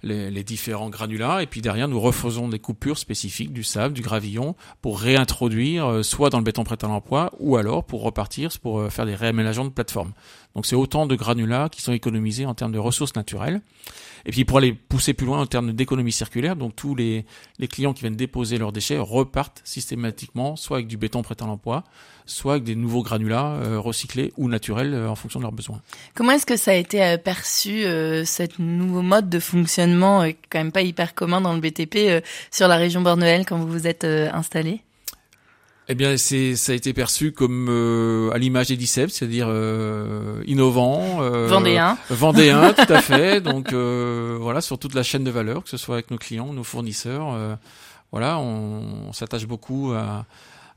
les, 0.02 0.44
différents 0.44 0.90
granulats, 0.90 1.44
et 1.44 1.46
puis 1.46 1.62
derrière, 1.62 1.88
nous 1.88 2.00
refaisons 2.00 2.50
des 2.50 2.58
coupures 2.58 2.98
spécifiques 2.98 3.54
du 3.54 3.64
sable, 3.64 3.94
du 3.94 4.02
gravillon, 4.02 4.56
pour 4.82 5.00
réintroduire 5.00 5.86
euh, 5.86 6.04
soit 6.04 6.32
dans 6.32 6.40
le 6.40 6.44
béton 6.44 6.64
prêt 6.64 6.78
à 6.82 6.88
l'emploi, 6.88 7.32
ou 7.40 7.56
alors 7.56 7.84
pour 7.84 8.02
repartir 8.02 8.50
pour 8.62 8.92
faire 8.92 9.06
des 9.06 9.16
réaménagements 9.16 9.66
de 9.66 9.70
plateforme. 9.70 10.14
Donc 10.56 10.66
c'est 10.66 10.76
autant 10.76 11.06
de 11.06 11.16
granulats 11.16 11.70
qui 11.70 11.82
sont 11.82 11.94
économisés 11.94 12.46
en 12.46 12.56
termes 12.56 12.72
de 12.72 12.80
ressources 12.80 13.16
naturelles. 13.16 13.62
Et 14.26 14.32
puis 14.32 14.46
pour 14.46 14.58
aller 14.58 14.74
pousser 14.74 15.14
plus 15.14 15.26
loin 15.26 15.40
en 15.40 15.46
termes 15.46 15.74
d'économie 15.74 16.12
circulaire, 16.12 16.56
donc 16.56 16.76
tous 16.76 16.96
les, 16.96 17.26
les 17.60 17.68
clients 17.68 17.94
qui 17.94 18.02
viennent 18.02 18.16
déposer 18.16 18.58
leurs 18.58 18.72
déchets 18.72 18.98
repartent 18.98 19.62
systématiquement 19.64 20.56
soit 20.56 20.78
avec 20.78 20.88
du 20.88 20.98
béton 20.98 21.22
prêt 21.22 21.36
à 21.42 21.46
l'emploi, 21.46 21.84
soit 22.26 22.54
avec 22.54 22.64
des 22.64 22.76
nouveaux 22.76 23.04
granulats 23.04 23.54
euh, 23.54 23.80
recyclés 23.80 24.34
ou 24.38 24.48
naturels 24.48 24.94
euh, 24.94 25.10
en 25.10 25.16
fonction 25.16 25.40
de 25.40 25.44
leurs 25.44 25.52
besoins. 25.52 25.82
Comment 26.14 26.34
est-ce 26.34 26.46
que 26.46 26.58
ça 26.58 26.72
a 26.72 26.76
été 26.76 27.04
euh, 27.04 27.18
perçu, 27.18 27.84
euh, 27.86 28.24
nouveau 28.60 29.02
mode 29.02 29.30
de 29.30 29.40
fonctionnement, 29.40 30.24
quand 30.50 30.60
même 30.60 30.72
pas 30.72 30.82
hyper 30.82 31.14
commun 31.14 31.42
dans 31.42 31.54
le 31.54 31.60
BTP, 31.60 32.24
sur 32.52 32.68
la 32.68 32.76
région 32.76 33.02
Borneuel 33.02 33.46
quand 33.46 33.58
vous 33.58 33.68
vous 33.68 33.88
êtes 33.88 34.04
installé? 34.04 34.82
Eh 35.92 35.96
bien, 35.96 36.18
c'est 36.18 36.56
ça 36.56 36.72
a 36.72 36.76
été 36.76 36.94
perçu 36.94 37.32
comme 37.32 37.68
euh, 37.70 38.32
à 38.32 38.38
l'image 38.38 38.68
d'Edicep, 38.68 39.10
c'est-à-dire 39.10 39.48
euh, 39.50 40.42
innovant, 40.46 41.22
euh, 41.22 41.48
vendéen, 41.48 41.98
vendéen, 42.10 42.74
tout 42.78 42.94
à 42.94 43.02
fait. 43.02 43.42
Donc 43.42 43.74
voilà, 43.74 44.62
sur 44.62 44.80
toute 44.80 44.96
la 44.96 45.04
chaîne 45.04 45.24
de 45.24 45.32
valeur, 45.32 45.64
que 45.64 45.70
ce 45.70 45.78
soit 45.78 45.96
avec 45.96 46.12
nos 46.12 46.18
clients, 46.18 46.54
nos 46.54 46.64
fournisseurs, 46.64 47.38
voilà, 48.12 48.40
on, 48.40 49.08
on 49.10 49.14
s'attache 49.14 49.46
beaucoup 49.46 49.92
à, 49.94 50.26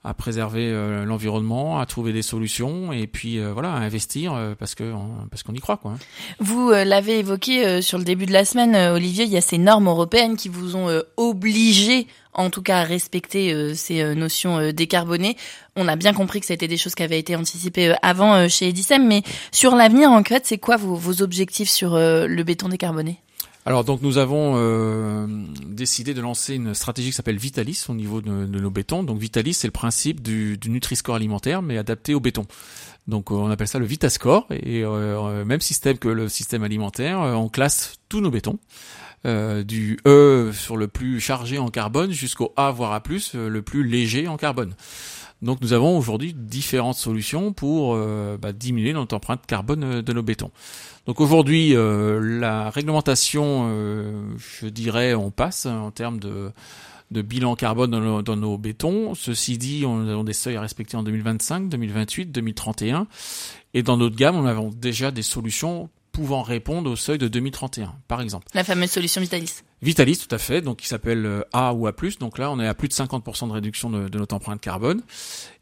à 0.04 0.12
préserver 0.12 0.68
euh, 0.70 1.04
l'environnement, 1.06 1.80
à 1.80 1.86
trouver 1.86 2.12
des 2.12 2.20
solutions 2.20 2.92
et 2.92 3.06
puis 3.06 3.38
euh, 3.38 3.52
voilà, 3.54 3.72
à 3.72 3.78
investir 3.78 4.34
euh, 4.34 4.54
parce 4.56 4.74
que 4.74 4.92
parce 5.30 5.42
qu'on 5.42 5.54
y 5.54 5.60
croit 5.60 5.78
quoi. 5.78 5.94
Vous 6.40 6.70
l'avez 6.70 7.20
évoqué 7.20 7.80
sur 7.80 7.96
le 7.96 8.04
début 8.04 8.26
de 8.26 8.32
la 8.32 8.44
semaine 8.44 8.76
Olivier, 8.92 9.24
il 9.24 9.30
y 9.30 9.38
a 9.38 9.40
ces 9.40 9.56
normes 9.56 9.88
européennes 9.88 10.36
qui 10.36 10.50
vous 10.50 10.76
ont 10.76 11.02
obligé 11.16 12.06
en 12.34 12.50
tout 12.50 12.62
cas 12.62 12.82
respecter 12.82 13.74
ces 13.74 14.14
notions 14.14 14.72
décarbonées. 14.72 15.36
On 15.76 15.88
a 15.88 15.96
bien 15.96 16.12
compris 16.12 16.40
que 16.40 16.46
c'était 16.46 16.68
des 16.68 16.76
choses 16.76 16.94
qui 16.94 17.02
avaient 17.02 17.18
été 17.18 17.36
anticipées 17.36 17.94
avant 18.02 18.48
chez 18.48 18.68
Edisem, 18.68 19.06
mais 19.06 19.22
sur 19.52 19.74
l'avenir 19.74 20.10
en 20.10 20.22
fait, 20.22 20.46
c'est 20.46 20.58
quoi 20.58 20.76
vos, 20.76 21.22
objectifs 21.22 21.70
sur 21.70 21.96
le 21.96 22.42
béton 22.42 22.68
décarboné? 22.68 23.20
Alors 23.66 23.82
donc 23.82 24.02
nous 24.02 24.18
avons 24.18 24.54
euh, 24.56 25.26
décidé 25.66 26.12
de 26.12 26.20
lancer 26.20 26.54
une 26.54 26.74
stratégie 26.74 27.08
qui 27.08 27.16
s'appelle 27.16 27.38
Vitalis 27.38 27.86
au 27.88 27.94
niveau 27.94 28.20
de, 28.20 28.30
nos 28.30 28.70
bétons. 28.70 29.02
Donc 29.02 29.18
Vitalis 29.18 29.54
c'est 29.54 29.68
le 29.68 29.72
principe 29.72 30.20
du, 30.20 30.58
du 30.58 30.68
Nutri-Score 30.68 31.14
alimentaire 31.14 31.62
mais 31.62 31.78
adapté 31.78 32.12
au 32.14 32.20
béton. 32.20 32.46
Donc 33.06 33.30
on 33.30 33.50
appelle 33.50 33.68
ça 33.68 33.78
le 33.78 33.86
Vitascore 33.86 34.46
et 34.50 34.84
euh, 34.84 35.44
même 35.46 35.62
système 35.62 35.96
que 35.96 36.08
le 36.08 36.28
système 36.28 36.62
alimentaire, 36.62 37.22
euh, 37.22 37.32
on 37.32 37.48
classe 37.48 37.94
tous 38.10 38.20
nos 38.20 38.30
bétons. 38.30 38.58
Euh, 39.26 39.62
du 39.62 39.98
E 40.06 40.50
sur 40.52 40.76
le 40.76 40.86
plus 40.86 41.18
chargé 41.18 41.56
en 41.56 41.68
carbone 41.68 42.10
jusqu'au 42.10 42.52
A 42.58 42.70
voire 42.70 42.92
A+, 42.92 43.02
euh, 43.34 43.48
le 43.48 43.62
plus 43.62 43.82
léger 43.82 44.28
en 44.28 44.36
carbone. 44.36 44.74
Donc 45.40 45.62
nous 45.62 45.72
avons 45.72 45.96
aujourd'hui 45.96 46.34
différentes 46.34 46.96
solutions 46.96 47.54
pour 47.54 47.94
euh, 47.94 48.36
bah, 48.36 48.52
diminuer 48.52 48.92
notre 48.92 49.16
empreinte 49.16 49.46
carbone 49.46 50.02
de 50.02 50.12
nos 50.12 50.22
bétons. 50.22 50.50
Donc 51.06 51.22
aujourd'hui, 51.22 51.74
la 51.74 52.70
réglementation, 52.70 53.68
je 54.38 54.66
dirais, 54.66 55.12
on 55.12 55.30
passe 55.30 55.66
en 55.66 55.90
termes 55.90 56.18
de, 56.18 56.52
bilan 57.10 57.56
carbone 57.56 57.90
dans 57.90 58.00
nos, 58.00 58.22
dans 58.22 58.36
nos, 58.36 58.56
bétons. 58.56 59.14
Ceci 59.14 59.58
dit, 59.58 59.84
on 59.86 60.18
a 60.18 60.24
des 60.24 60.32
seuils 60.32 60.56
à 60.56 60.62
respecter 60.62 60.96
en 60.96 61.02
2025, 61.02 61.68
2028, 61.68 62.32
2031. 62.32 63.06
Et 63.74 63.82
dans 63.82 63.98
notre 63.98 64.16
gamme, 64.16 64.36
on 64.36 64.46
a 64.46 64.70
déjà 64.74 65.10
des 65.10 65.22
solutions 65.22 65.90
pouvant 66.14 66.42
répondre 66.42 66.90
au 66.90 66.96
seuil 66.96 67.18
de 67.18 67.26
2031, 67.26 67.92
par 68.06 68.20
exemple. 68.22 68.46
La 68.54 68.62
fameuse 68.62 68.90
solution 68.90 69.20
Vitalis. 69.20 69.50
Vitalis, 69.82 70.16
tout 70.16 70.32
à 70.32 70.38
fait, 70.38 70.62
donc 70.62 70.78
qui 70.78 70.86
s'appelle 70.86 71.26
euh, 71.26 71.42
A 71.52 71.74
ou 71.74 71.88
A+. 71.88 71.92
Donc 72.20 72.38
là, 72.38 72.52
on 72.52 72.60
est 72.60 72.66
à 72.68 72.72
plus 72.72 72.86
de 72.88 72.94
50% 72.94 73.48
de 73.48 73.52
réduction 73.52 73.90
de, 73.90 74.08
de, 74.08 74.18
notre 74.18 74.34
empreinte 74.34 74.60
carbone. 74.60 75.02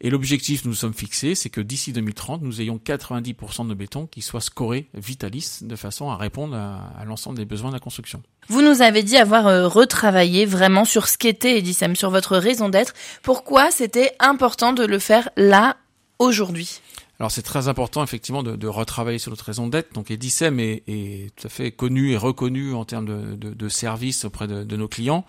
Et 0.03 0.11
l'objectif, 0.11 0.65
nous 0.65 0.73
nous 0.73 0.77
sommes 0.77 0.93
fixés, 0.93 1.35
c'est 1.35 1.49
que 1.49 1.63
d'ici 1.63 1.93
2030, 1.93 2.43
nous 2.43 2.61
ayons 2.61 2.77
90% 2.77 3.67
de 3.67 3.75
béton 3.75 4.07
qui 4.07 4.21
soit 4.21 4.43
scoré 4.43 4.89
Vitalis 4.95 5.61
de 5.63 5.75
façon 5.75 6.11
à 6.11 6.17
répondre 6.17 6.55
à, 6.55 6.93
à 7.01 7.05
l'ensemble 7.07 7.39
des 7.39 7.47
besoins 7.47 7.71
de 7.71 7.75
la 7.75 7.81
construction. 7.81 8.23
Vous 8.49 8.61
nous 8.61 8.83
avez 8.83 9.03
dit 9.03 9.17
avoir 9.17 9.47
euh, 9.47 9.67
retravaillé 9.67 10.45
vraiment 10.45 10.85
sur 10.85 11.09
ce 11.09 11.17
qu'était 11.17 11.57
Edisem, 11.59 11.97
sur 11.97 12.11
votre 12.11 12.37
raison 12.37 12.69
d'être. 12.69 12.93
Pourquoi 13.23 13.71
c'était 13.71 14.13
important 14.19 14.75
de 14.75 14.85
le 14.85 14.99
faire 14.99 15.31
là, 15.37 15.79
aujourd'hui? 16.19 16.81
Alors 17.23 17.31
c'est 17.31 17.43
très 17.43 17.69
important 17.69 18.03
effectivement 18.03 18.43
de, 18.43 18.57
de, 18.57 18.67
retravailler 18.67 19.21
sur 19.21 19.31
notre 19.31 19.45
raison 19.45 19.69
d'être. 19.69 19.95
Donc 19.95 20.11
Edicem 20.11 20.59
est, 20.59 20.83
est, 20.89 21.33
tout 21.37 21.47
à 21.47 21.51
fait 21.51 21.71
connu 21.71 22.11
et 22.11 22.17
reconnu 22.17 22.75
en 22.75 22.85
termes 22.85 23.07
de, 23.07 23.37
de, 23.37 23.55
de 23.55 23.69
services 23.69 24.25
auprès 24.25 24.49
de, 24.49 24.65
de 24.65 24.77
nos 24.77 24.89
clients, 24.89 25.25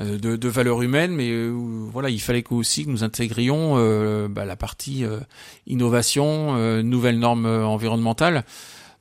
euh, 0.00 0.18
de, 0.18 0.36
de 0.36 0.48
valeurs 0.50 0.82
humaines, 0.82 1.12
mais 1.12 1.30
euh, 1.30 1.48
voilà, 1.90 2.10
il 2.10 2.20
fallait 2.20 2.44
aussi 2.50 2.84
que 2.84 2.90
nous 2.90 3.04
intégrions 3.04 3.76
euh, 3.78 4.28
bah, 4.28 4.44
la 4.44 4.54
partie 4.54 5.02
euh, 5.06 5.20
innovation, 5.66 6.56
euh, 6.56 6.82
nouvelles 6.82 7.18
normes 7.18 7.46
environnementales. 7.46 8.44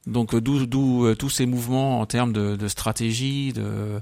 Donc 0.08 0.34
d'où 0.34 1.14
tous 1.16 1.30
ces 1.30 1.46
mouvements 1.46 2.00
en 2.00 2.06
termes 2.06 2.32
de, 2.32 2.56
de 2.56 2.68
stratégie, 2.70 3.52
de 3.52 4.02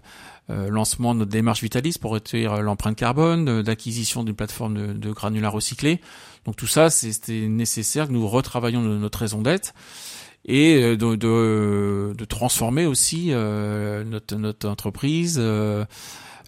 lancement 0.50 1.16
de 1.16 1.20
notre 1.20 1.32
démarche 1.32 1.62
Vitalis 1.64 1.98
pour 2.00 2.14
réduire 2.14 2.62
l'empreinte 2.62 2.98
carbone, 2.98 3.64
d'acquisition 3.64 4.24
d'une 4.24 4.36
plateforme 4.36 4.76
de, 4.76 4.94
de 4.94 5.12
granulats 5.12 5.50
recyclés. 5.50 6.02
Donc 6.46 6.56
tout 6.56 6.68
ça, 6.68 6.90
c'était 6.90 7.48
nécessaire 7.48 8.08
que 8.08 8.14
nous 8.14 8.28
retravaillions 8.28 8.82
notre 8.82 9.20
raison 9.20 9.42
d'être 9.42 9.74
et 10.46 10.82
de, 10.82 11.16
de, 11.16 12.16
de, 12.18 12.26
transformer 12.26 12.88
aussi 12.88 13.28
euh, 13.30 14.04
notre, 14.04 14.36
notre 14.36 14.68
entreprise, 14.68 15.40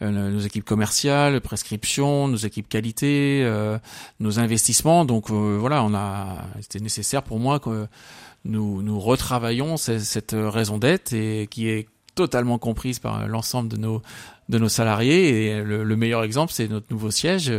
euh, 0.04 0.12
nos 0.12 0.40
équipes 0.40 0.66
commerciales, 0.66 1.40
prescription, 1.40 2.28
nos 2.28 2.38
équipes 2.38 2.68
qualité, 2.68 3.42
euh, 3.44 3.78
nos 4.20 4.40
investissements. 4.40 5.06
Donc 5.06 5.30
euh, 5.30 5.58
voilà, 5.60 5.84
on 5.84 5.94
a, 5.94 6.38
c'était 6.62 6.80
nécessaire 6.80 7.24
pour 7.24 7.40
moi 7.40 7.60
que 7.60 7.88
nous, 8.44 8.82
nous 8.82 9.00
retravaillons 9.00 9.78
cette, 9.78 10.36
raison 10.36 10.78
d'être 10.78 11.14
et 11.14 11.48
qui 11.50 11.70
est 11.70 11.88
totalement 12.16 12.58
comprise 12.58 13.00
par 13.00 13.28
l'ensemble 13.28 13.70
de 13.70 13.78
nos 13.78 14.02
de 14.50 14.58
nos 14.60 14.70
salariés. 14.70 15.48
Et 15.48 15.64
le 15.64 15.96
meilleur 15.96 16.24
exemple, 16.24 16.52
c'est 16.52 16.68
notre 16.68 16.88
nouveau 16.90 17.12
siège. 17.12 17.52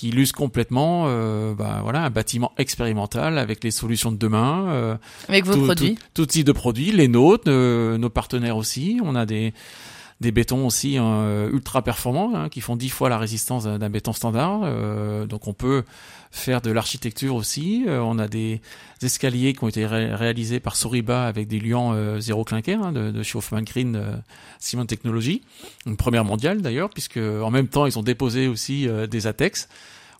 Qui 0.00 0.08
illustre 0.08 0.34
complètement 0.34 1.04
euh, 1.08 1.52
bah, 1.52 1.80
voilà 1.82 2.04
un 2.04 2.08
bâtiment 2.08 2.52
expérimental 2.56 3.36
avec 3.36 3.62
les 3.62 3.70
solutions 3.70 4.10
de 4.10 4.16
demain 4.16 4.66
euh, 4.70 4.96
avec 5.28 5.44
vos 5.44 5.52
tout, 5.52 5.64
produits. 5.66 5.96
tout, 6.14 6.22
tout, 6.22 6.26
type 6.26 6.46
de 6.46 6.52
produits 6.52 6.90
les 6.90 7.06
nôtres 7.06 7.44
euh, 7.48 7.98
nos 7.98 8.08
partenaires 8.08 8.56
aussi. 8.56 8.98
On 9.04 9.14
a 9.14 9.26
des 9.26 9.52
des 10.20 10.32
bétons 10.32 10.66
aussi 10.66 10.96
euh, 10.98 11.50
ultra 11.50 11.82
performants 11.82 12.32
hein, 12.34 12.48
qui 12.50 12.60
font 12.60 12.76
dix 12.76 12.90
fois 12.90 13.08
la 13.08 13.18
résistance 13.18 13.64
d'un 13.64 13.90
béton 13.90 14.12
standard. 14.12 14.60
Euh, 14.64 15.24
donc 15.26 15.48
on 15.48 15.54
peut 15.54 15.82
faire 16.30 16.60
de 16.60 16.70
l'architecture 16.70 17.34
aussi. 17.34 17.84
Euh, 17.88 18.00
on 18.00 18.18
a 18.18 18.28
des 18.28 18.60
escaliers 19.02 19.54
qui 19.54 19.64
ont 19.64 19.68
été 19.68 19.86
ré 19.86 20.14
réalisés 20.14 20.60
par 20.60 20.76
Soriba 20.76 21.26
avec 21.26 21.48
des 21.48 21.58
liants 21.58 21.94
zéro 22.20 22.44
clinker 22.44 22.82
hein, 22.82 22.92
de, 22.92 23.10
de 23.10 23.22
chez 23.22 23.38
Green 23.62 24.22
Ciment 24.58 24.84
Technologies. 24.84 25.42
Une 25.86 25.96
première 25.96 26.24
mondiale 26.24 26.60
d'ailleurs 26.60 26.90
puisque 26.90 27.16
en 27.18 27.50
même 27.50 27.68
temps 27.68 27.86
ils 27.86 27.98
ont 27.98 28.02
déposé 28.02 28.46
aussi 28.46 28.86
des 29.10 29.26
ATEX 29.26 29.68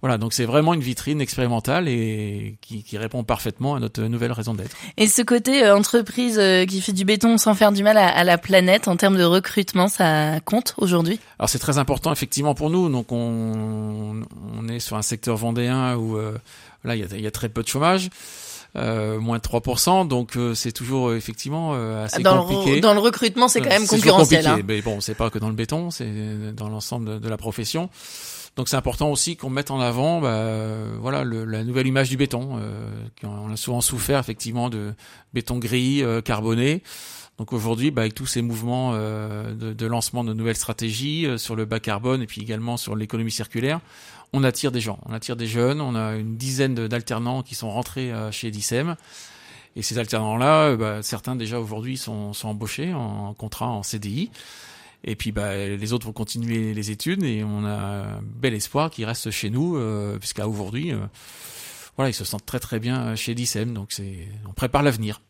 voilà, 0.02 0.16
donc 0.16 0.32
c'est 0.32 0.46
vraiment 0.46 0.72
une 0.72 0.80
vitrine 0.80 1.20
expérimentale 1.20 1.88
et 1.88 2.56
qui, 2.62 2.82
qui, 2.82 2.96
répond 2.96 3.22
parfaitement 3.22 3.74
à 3.74 3.80
notre 3.80 4.02
nouvelle 4.02 4.32
raison 4.32 4.54
d'être. 4.54 4.74
Et 4.96 5.06
ce 5.06 5.20
côté 5.22 5.62
euh, 5.62 5.76
entreprise 5.76 6.38
euh, 6.38 6.64
qui 6.64 6.80
fait 6.80 6.92
du 6.92 7.04
béton 7.04 7.36
sans 7.36 7.54
faire 7.54 7.70
du 7.70 7.82
mal 7.82 7.98
à, 7.98 8.08
à, 8.08 8.24
la 8.24 8.38
planète 8.38 8.88
en 8.88 8.96
termes 8.96 9.18
de 9.18 9.24
recrutement, 9.24 9.88
ça 9.88 10.40
compte 10.40 10.74
aujourd'hui? 10.78 11.20
Alors 11.38 11.50
c'est 11.50 11.58
très 11.58 11.78
important 11.78 12.12
effectivement 12.12 12.54
pour 12.54 12.70
nous. 12.70 12.88
Donc 12.88 13.12
on, 13.12 14.22
on 14.58 14.68
est 14.68 14.80
sur 14.80 14.96
un 14.96 15.02
secteur 15.02 15.36
vendéen 15.36 15.96
où 15.96 16.16
euh, 16.16 16.38
là 16.84 16.96
il 16.96 17.00
y 17.00 17.14
a, 17.14 17.18
y 17.18 17.26
a, 17.26 17.30
très 17.30 17.48
peu 17.48 17.62
de 17.62 17.68
chômage. 17.68 18.08
Euh, 18.76 19.18
moins 19.18 19.38
de 19.38 19.42
3%, 19.42 20.06
donc 20.06 20.36
euh, 20.36 20.54
c'est 20.54 20.70
toujours 20.70 21.12
effectivement 21.12 21.72
assez 22.04 22.22
dans 22.22 22.44
compliqué. 22.44 22.76
Le, 22.76 22.80
dans 22.80 22.94
le 22.94 23.00
recrutement, 23.00 23.48
c'est 23.48 23.60
quand 23.60 23.68
même 23.68 23.86
concurrentiel. 23.86 24.46
Hein. 24.46 24.60
Mais 24.64 24.80
bon, 24.80 25.00
c'est 25.00 25.16
pas 25.16 25.28
que 25.28 25.40
dans 25.40 25.48
le 25.48 25.56
béton, 25.56 25.90
c'est 25.90 26.54
dans 26.54 26.68
l'ensemble 26.68 27.06
de, 27.14 27.18
de, 27.18 27.28
la 27.28 27.36
profession. 27.36 27.90
Donc 28.60 28.68
c'est 28.68 28.76
important 28.76 29.10
aussi 29.10 29.38
qu'on 29.38 29.48
mette 29.48 29.70
en 29.70 29.80
avant, 29.80 30.20
bah, 30.20 30.44
voilà, 31.00 31.24
le, 31.24 31.46
la 31.46 31.64
nouvelle 31.64 31.86
image 31.86 32.10
du 32.10 32.18
béton. 32.18 32.58
Euh, 32.60 32.90
on 33.22 33.50
a 33.50 33.56
souvent 33.56 33.80
souffert 33.80 34.20
effectivement 34.20 34.68
de 34.68 34.92
béton 35.32 35.56
gris, 35.56 36.02
euh, 36.02 36.20
carboné. 36.20 36.82
Donc 37.38 37.54
aujourd'hui, 37.54 37.90
bah, 37.90 38.02
avec 38.02 38.14
tous 38.14 38.26
ces 38.26 38.42
mouvements 38.42 38.90
euh, 38.92 39.54
de, 39.54 39.72
de, 39.72 39.86
lancement 39.86 40.24
de 40.24 40.34
nouvelles 40.34 40.58
stratégies 40.58 41.24
euh, 41.24 41.38
sur 41.38 41.56
le 41.56 41.64
bas 41.64 41.80
carbone 41.80 42.20
et 42.20 42.26
puis 42.26 42.42
également 42.42 42.76
sur 42.76 42.96
l'économie 42.96 43.30
circulaire, 43.30 43.80
on 44.34 44.44
attire 44.44 44.72
des 44.72 44.82
gens, 44.82 44.98
on 45.06 45.14
attire 45.14 45.36
des 45.36 45.46
jeunes. 45.46 45.80
On 45.80 45.94
a 45.94 46.16
une 46.16 46.36
dizaine 46.36 46.74
d'alternants 46.74 47.42
qui 47.42 47.54
sont 47.54 47.70
rentrés 47.70 48.12
chez 48.30 48.50
Dicem. 48.50 48.94
Et 49.74 49.80
ces 49.80 49.96
alternants-là, 49.96 50.76
bah, 50.76 51.02
certains 51.02 51.34
déjà 51.34 51.58
aujourd'hui 51.58 51.96
sont, 51.96 52.34
sont 52.34 52.48
embauchés 52.48 52.92
en 52.92 53.32
contrat 53.32 53.68
en 53.68 53.82
CDI. 53.82 54.30
Et 55.04 55.16
puis 55.16 55.32
bah, 55.32 55.56
les 55.56 55.92
autres 55.92 56.06
vont 56.06 56.12
continuer 56.12 56.74
les 56.74 56.90
études 56.90 57.22
et 57.22 57.42
on 57.44 57.64
a 57.64 57.70
un 57.70 58.20
bel 58.22 58.54
espoir 58.54 58.90
qu'ils 58.90 59.06
restent 59.06 59.30
chez 59.30 59.50
nous, 59.50 59.76
euh, 59.76 60.18
puisqu'à 60.18 60.46
aujourd'hui, 60.46 60.92
euh, 60.92 60.98
voilà, 61.96 62.10
ils 62.10 62.14
se 62.14 62.24
sentent 62.24 62.46
très 62.46 62.60
très 62.60 62.78
bien 62.78 63.14
chez 63.14 63.34
DICEM, 63.34 63.74
donc 63.74 63.88
c'est, 63.90 64.28
on 64.48 64.52
prépare 64.52 64.82
l'avenir. 64.82 65.20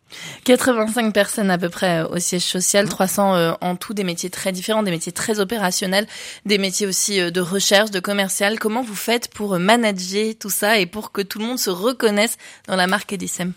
85 0.44 1.12
personnes 1.12 1.50
à 1.50 1.59
peu 1.59 1.68
près 1.68 2.02
au 2.02 2.18
siège 2.18 2.42
social, 2.42 2.88
300 2.88 3.35
euh, 3.35 3.52
en 3.61 3.76
tout, 3.76 3.94
des 3.94 4.04
métiers 4.04 4.30
très 4.30 4.52
différents, 4.52 4.83
des 4.83 4.90
métiers 4.90 5.12
très 5.12 5.40
opérationnels, 5.40 6.06
des 6.46 6.59
métiers 6.59 6.87
aussi 6.87 7.20
euh, 7.20 7.30
de 7.30 7.40
recherche, 7.40 7.90
de 7.90 8.00
commercial. 8.00 8.59
Comment 8.59 8.83
vous 8.83 8.94
faites 8.94 9.33
pour 9.33 9.59
manager 9.59 10.35
tout 10.38 10.50
ça 10.50 10.78
et 10.78 10.87
pour 10.87 11.12
que 11.12 11.22
tout 11.22 11.38
le 11.38 11.46
monde 11.46 11.59
se 11.59 11.70
reconnaisse 11.70 12.37
dans 12.66 12.76
la 12.76 12.87
marque 12.87 13.14
DICEM 13.14 13.52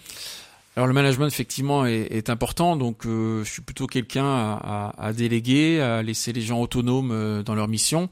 alors 0.76 0.88
le 0.88 0.94
management 0.94 1.28
effectivement 1.28 1.86
est, 1.86 2.32
important, 2.32 2.76
donc 2.76 3.06
euh, 3.06 3.44
je 3.44 3.52
suis 3.52 3.62
plutôt 3.62 3.86
quelqu'un 3.86 4.26
à, 4.26 5.14
déléguer, 5.16 5.80
à 5.80 6.02
laisser 6.02 6.34
les 6.34 6.42
gens 6.42 6.60
autonomes 6.60 7.12
euh, 7.12 7.44
dans 7.44 7.54
leur 7.54 7.68
mission. 7.68 8.10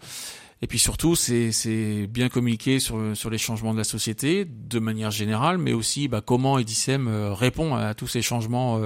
Et 0.62 0.68
puis 0.68 0.78
surtout, 0.78 1.16
c'est 1.16 2.06
bien 2.08 2.30
communiquer 2.30 2.80
sur, 2.80 3.32
les 3.32 3.38
changements 3.40 3.74
de 3.74 3.80
la 3.80 3.84
société 3.84 4.46
de 4.46 4.78
manière 4.78 5.10
générale, 5.10 5.58
mais 5.58 5.74
aussi 5.74 6.08
bah, 6.08 6.22
comment 6.24 6.60
Edicem 6.60 7.08
euh, 7.08 7.34
répond 7.34 7.74
à 7.74 7.96
tous 7.96 8.08
ces 8.08 8.22
changements 8.22 8.80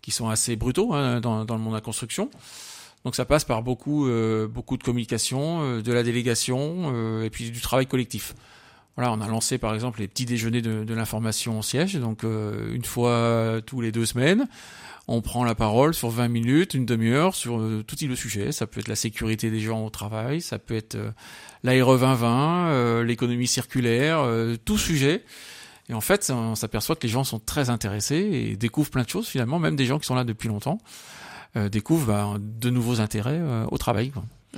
qui 0.00 0.10
sont 0.10 0.30
assez 0.30 0.56
brutaux 0.56 0.94
hein, 0.94 1.20
dans, 1.20 1.44
le 1.44 1.58
monde 1.58 1.72
de 1.72 1.76
la 1.76 1.82
construction. 1.82 2.30
Donc 3.04 3.14
ça 3.14 3.26
passe 3.26 3.44
par 3.44 3.62
beaucoup 3.62 4.06
de 4.06 4.82
communication, 4.82 5.82
de 5.82 5.92
la 5.92 6.02
délégation 6.02 7.22
et 7.22 7.28
puis 7.28 7.50
du 7.50 7.60
travail 7.60 7.86
collectif. 7.86 8.34
Voilà, 8.96 9.12
on 9.12 9.20
a 9.20 9.26
lancé 9.26 9.58
par 9.58 9.74
exemple 9.74 10.00
les 10.00 10.08
petits 10.08 10.26
déjeuners 10.26 10.62
de, 10.62 10.84
de 10.84 10.94
l'information 10.94 11.58
au 11.58 11.62
siège, 11.62 11.94
donc 11.94 12.24
euh, 12.24 12.74
une 12.74 12.84
fois 12.84 13.60
tous 13.64 13.80
les 13.80 13.90
deux 13.90 14.04
semaines, 14.04 14.46
on 15.08 15.20
prend 15.20 15.44
la 15.44 15.54
parole 15.54 15.94
sur 15.94 16.10
20 16.10 16.28
minutes, 16.28 16.74
une 16.74 16.86
demi-heure 16.86 17.34
sur 17.34 17.58
euh, 17.58 17.82
tout 17.86 17.96
type 17.96 18.10
de 18.10 18.14
sujet. 18.14 18.52
Ça 18.52 18.66
peut 18.66 18.80
être 18.80 18.88
la 18.88 18.96
sécurité 18.96 19.50
des 19.50 19.60
gens 19.60 19.84
au 19.84 19.90
travail, 19.90 20.40
ça 20.40 20.58
peut 20.58 20.76
être 20.76 20.94
euh, 20.94 21.10
l'ARE 21.64 21.98
2020, 21.98 22.68
euh, 22.68 23.04
l'économie 23.04 23.46
circulaire, 23.46 24.20
euh, 24.20 24.56
tout 24.64 24.78
sujet. 24.78 25.24
Et 25.88 25.94
en 25.94 26.00
fait, 26.00 26.30
on 26.30 26.54
s'aperçoit 26.54 26.94
que 26.94 27.02
les 27.02 27.12
gens 27.12 27.24
sont 27.24 27.40
très 27.40 27.68
intéressés 27.68 28.16
et 28.16 28.56
découvrent 28.56 28.90
plein 28.90 29.02
de 29.02 29.08
choses 29.08 29.26
finalement, 29.26 29.58
même 29.58 29.74
des 29.74 29.86
gens 29.86 29.98
qui 29.98 30.06
sont 30.06 30.14
là 30.14 30.24
depuis 30.24 30.48
longtemps 30.48 30.78
découvrent 31.70 32.06
bah, 32.06 32.34
de 32.40 32.70
nouveaux 32.70 33.02
intérêts 33.02 33.38
au 33.70 33.76
travail. 33.76 34.10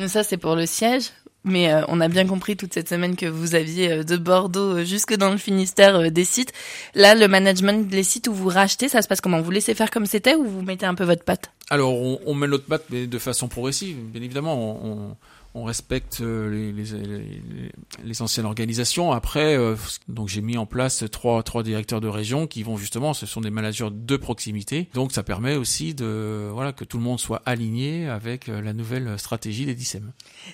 Ça, 0.06 0.22
c'est 0.22 0.36
pour 0.36 0.54
le 0.54 0.64
siège. 0.64 1.10
Mais 1.44 1.72
euh, 1.72 1.82
on 1.88 2.00
a 2.00 2.08
bien 2.08 2.26
compris 2.26 2.56
toute 2.56 2.72
cette 2.72 2.88
semaine 2.88 3.16
que 3.16 3.26
vous 3.26 3.54
aviez 3.54 3.92
euh, 3.92 4.02
de 4.02 4.16
Bordeaux 4.16 4.78
euh, 4.78 4.84
jusque 4.84 5.14
dans 5.14 5.30
le 5.30 5.36
Finistère 5.36 6.10
des 6.10 6.24
sites. 6.24 6.52
Là, 6.94 7.14
le 7.14 7.28
management 7.28 7.86
des 7.86 8.02
sites 8.02 8.28
où 8.28 8.34
vous 8.34 8.48
rachetez, 8.48 8.88
ça 8.88 9.02
se 9.02 9.08
passe 9.08 9.20
comment? 9.20 9.42
Vous 9.42 9.50
laissez 9.50 9.74
faire 9.74 9.90
comme 9.90 10.06
c'était 10.06 10.34
ou 10.34 10.44
vous 10.44 10.62
mettez 10.62 10.86
un 10.86 10.94
peu 10.94 11.04
votre 11.04 11.22
patte? 11.22 11.50
Alors, 11.68 11.92
on, 11.92 12.18
on, 12.24 12.34
met 12.34 12.46
notre 12.46 12.64
patte, 12.64 12.84
mais 12.90 13.06
de 13.06 13.18
façon 13.18 13.48
progressive. 13.48 13.96
Bien 13.96 14.22
évidemment, 14.22 15.16
respecte 15.62 16.20
euh, 16.20 16.50
les, 16.50 16.72
les, 16.72 17.70
les, 18.02 18.22
anciennes 18.22 18.46
organisations. 18.46 19.12
Après, 19.12 19.56
euh, 19.56 19.76
donc 20.08 20.28
j'ai 20.28 20.40
mis 20.40 20.58
en 20.58 20.66
place 20.66 21.04
trois, 21.12 21.44
trois 21.44 21.62
directeurs 21.62 22.00
de 22.00 22.08
région 22.08 22.48
qui 22.48 22.64
vont 22.64 22.76
justement, 22.76 23.14
ce 23.14 23.24
sont 23.24 23.40
des 23.40 23.50
managers 23.50 23.88
de 23.92 24.16
proximité. 24.16 24.88
Donc 24.94 25.12
ça 25.12 25.22
permet 25.22 25.54
aussi 25.54 25.94
de 25.94 26.50
voilà 26.52 26.72
que 26.72 26.84
tout 26.84 26.96
le 26.96 27.04
monde 27.04 27.20
soit 27.20 27.40
aligné 27.46 28.08
avec 28.08 28.48
euh, 28.48 28.60
la 28.60 28.72
nouvelle 28.72 29.16
stratégie 29.16 29.64
des 29.64 29.74
DICEM. 29.74 30.10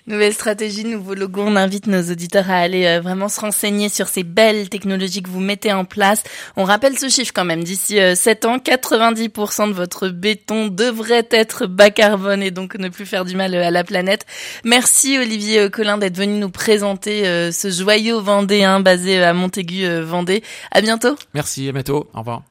Nouvelle 0.07 0.35
stratégie, 0.35 0.85
nouveau 0.85 1.15
logo. 1.15 1.45
On 1.47 1.57
invite 1.57 1.87
nos 1.87 2.03
auditeurs 2.11 2.51
à 2.51 2.57
aller 2.57 3.01
vraiment 3.01 3.31
se 3.31 3.41
renseigner 3.41 3.89
sur 3.89 4.09
ces 4.09 4.23
belles 4.23 4.69
technologies 4.69 5.23
que 5.23 5.31
vous 5.31 5.41
mettez 5.41 5.73
en 5.73 5.87
place. 5.87 6.23
On 6.57 6.65
rappelle 6.65 6.99
ce 6.99 7.09
chiffre 7.09 7.33
quand 7.35 7.47
même. 7.47 7.65
D'ici 7.65 7.99
7 8.15 8.45
ans, 8.45 8.59
90% 8.59 9.69
de 9.69 9.73
votre 9.73 10.09
béton 10.09 10.69
devrait 10.69 11.27
être 11.31 11.67
bas 11.67 11.91
carbone 11.91 12.43
et 12.43 12.51
donc 12.51 12.75
ne 12.75 12.91
plus 12.91 13.07
faire 13.07 13.25
du 13.25 13.35
mal 13.35 13.55
à 13.55 13.71
la 13.71 13.85
planète. 13.85 14.27
Merci 14.65 14.90
Merci 14.91 15.19
Olivier 15.19 15.71
Collin 15.71 15.99
d'être 15.99 16.17
venu 16.17 16.41
nous 16.41 16.51
présenter 16.51 17.25
euh, 17.25 17.53
ce 17.53 17.71
joyau 17.71 18.21
vendéen 18.21 18.81
basé 18.81 19.23
à 19.23 19.33
Montaigu, 19.33 19.85
euh, 19.85 20.05
Vendée. 20.05 20.43
À 20.73 20.81
bientôt. 20.81 21.15
Merci, 21.33 21.69
à 21.69 21.73
bientôt. 21.73 22.11
Au 22.13 22.19
revoir. 22.19 22.50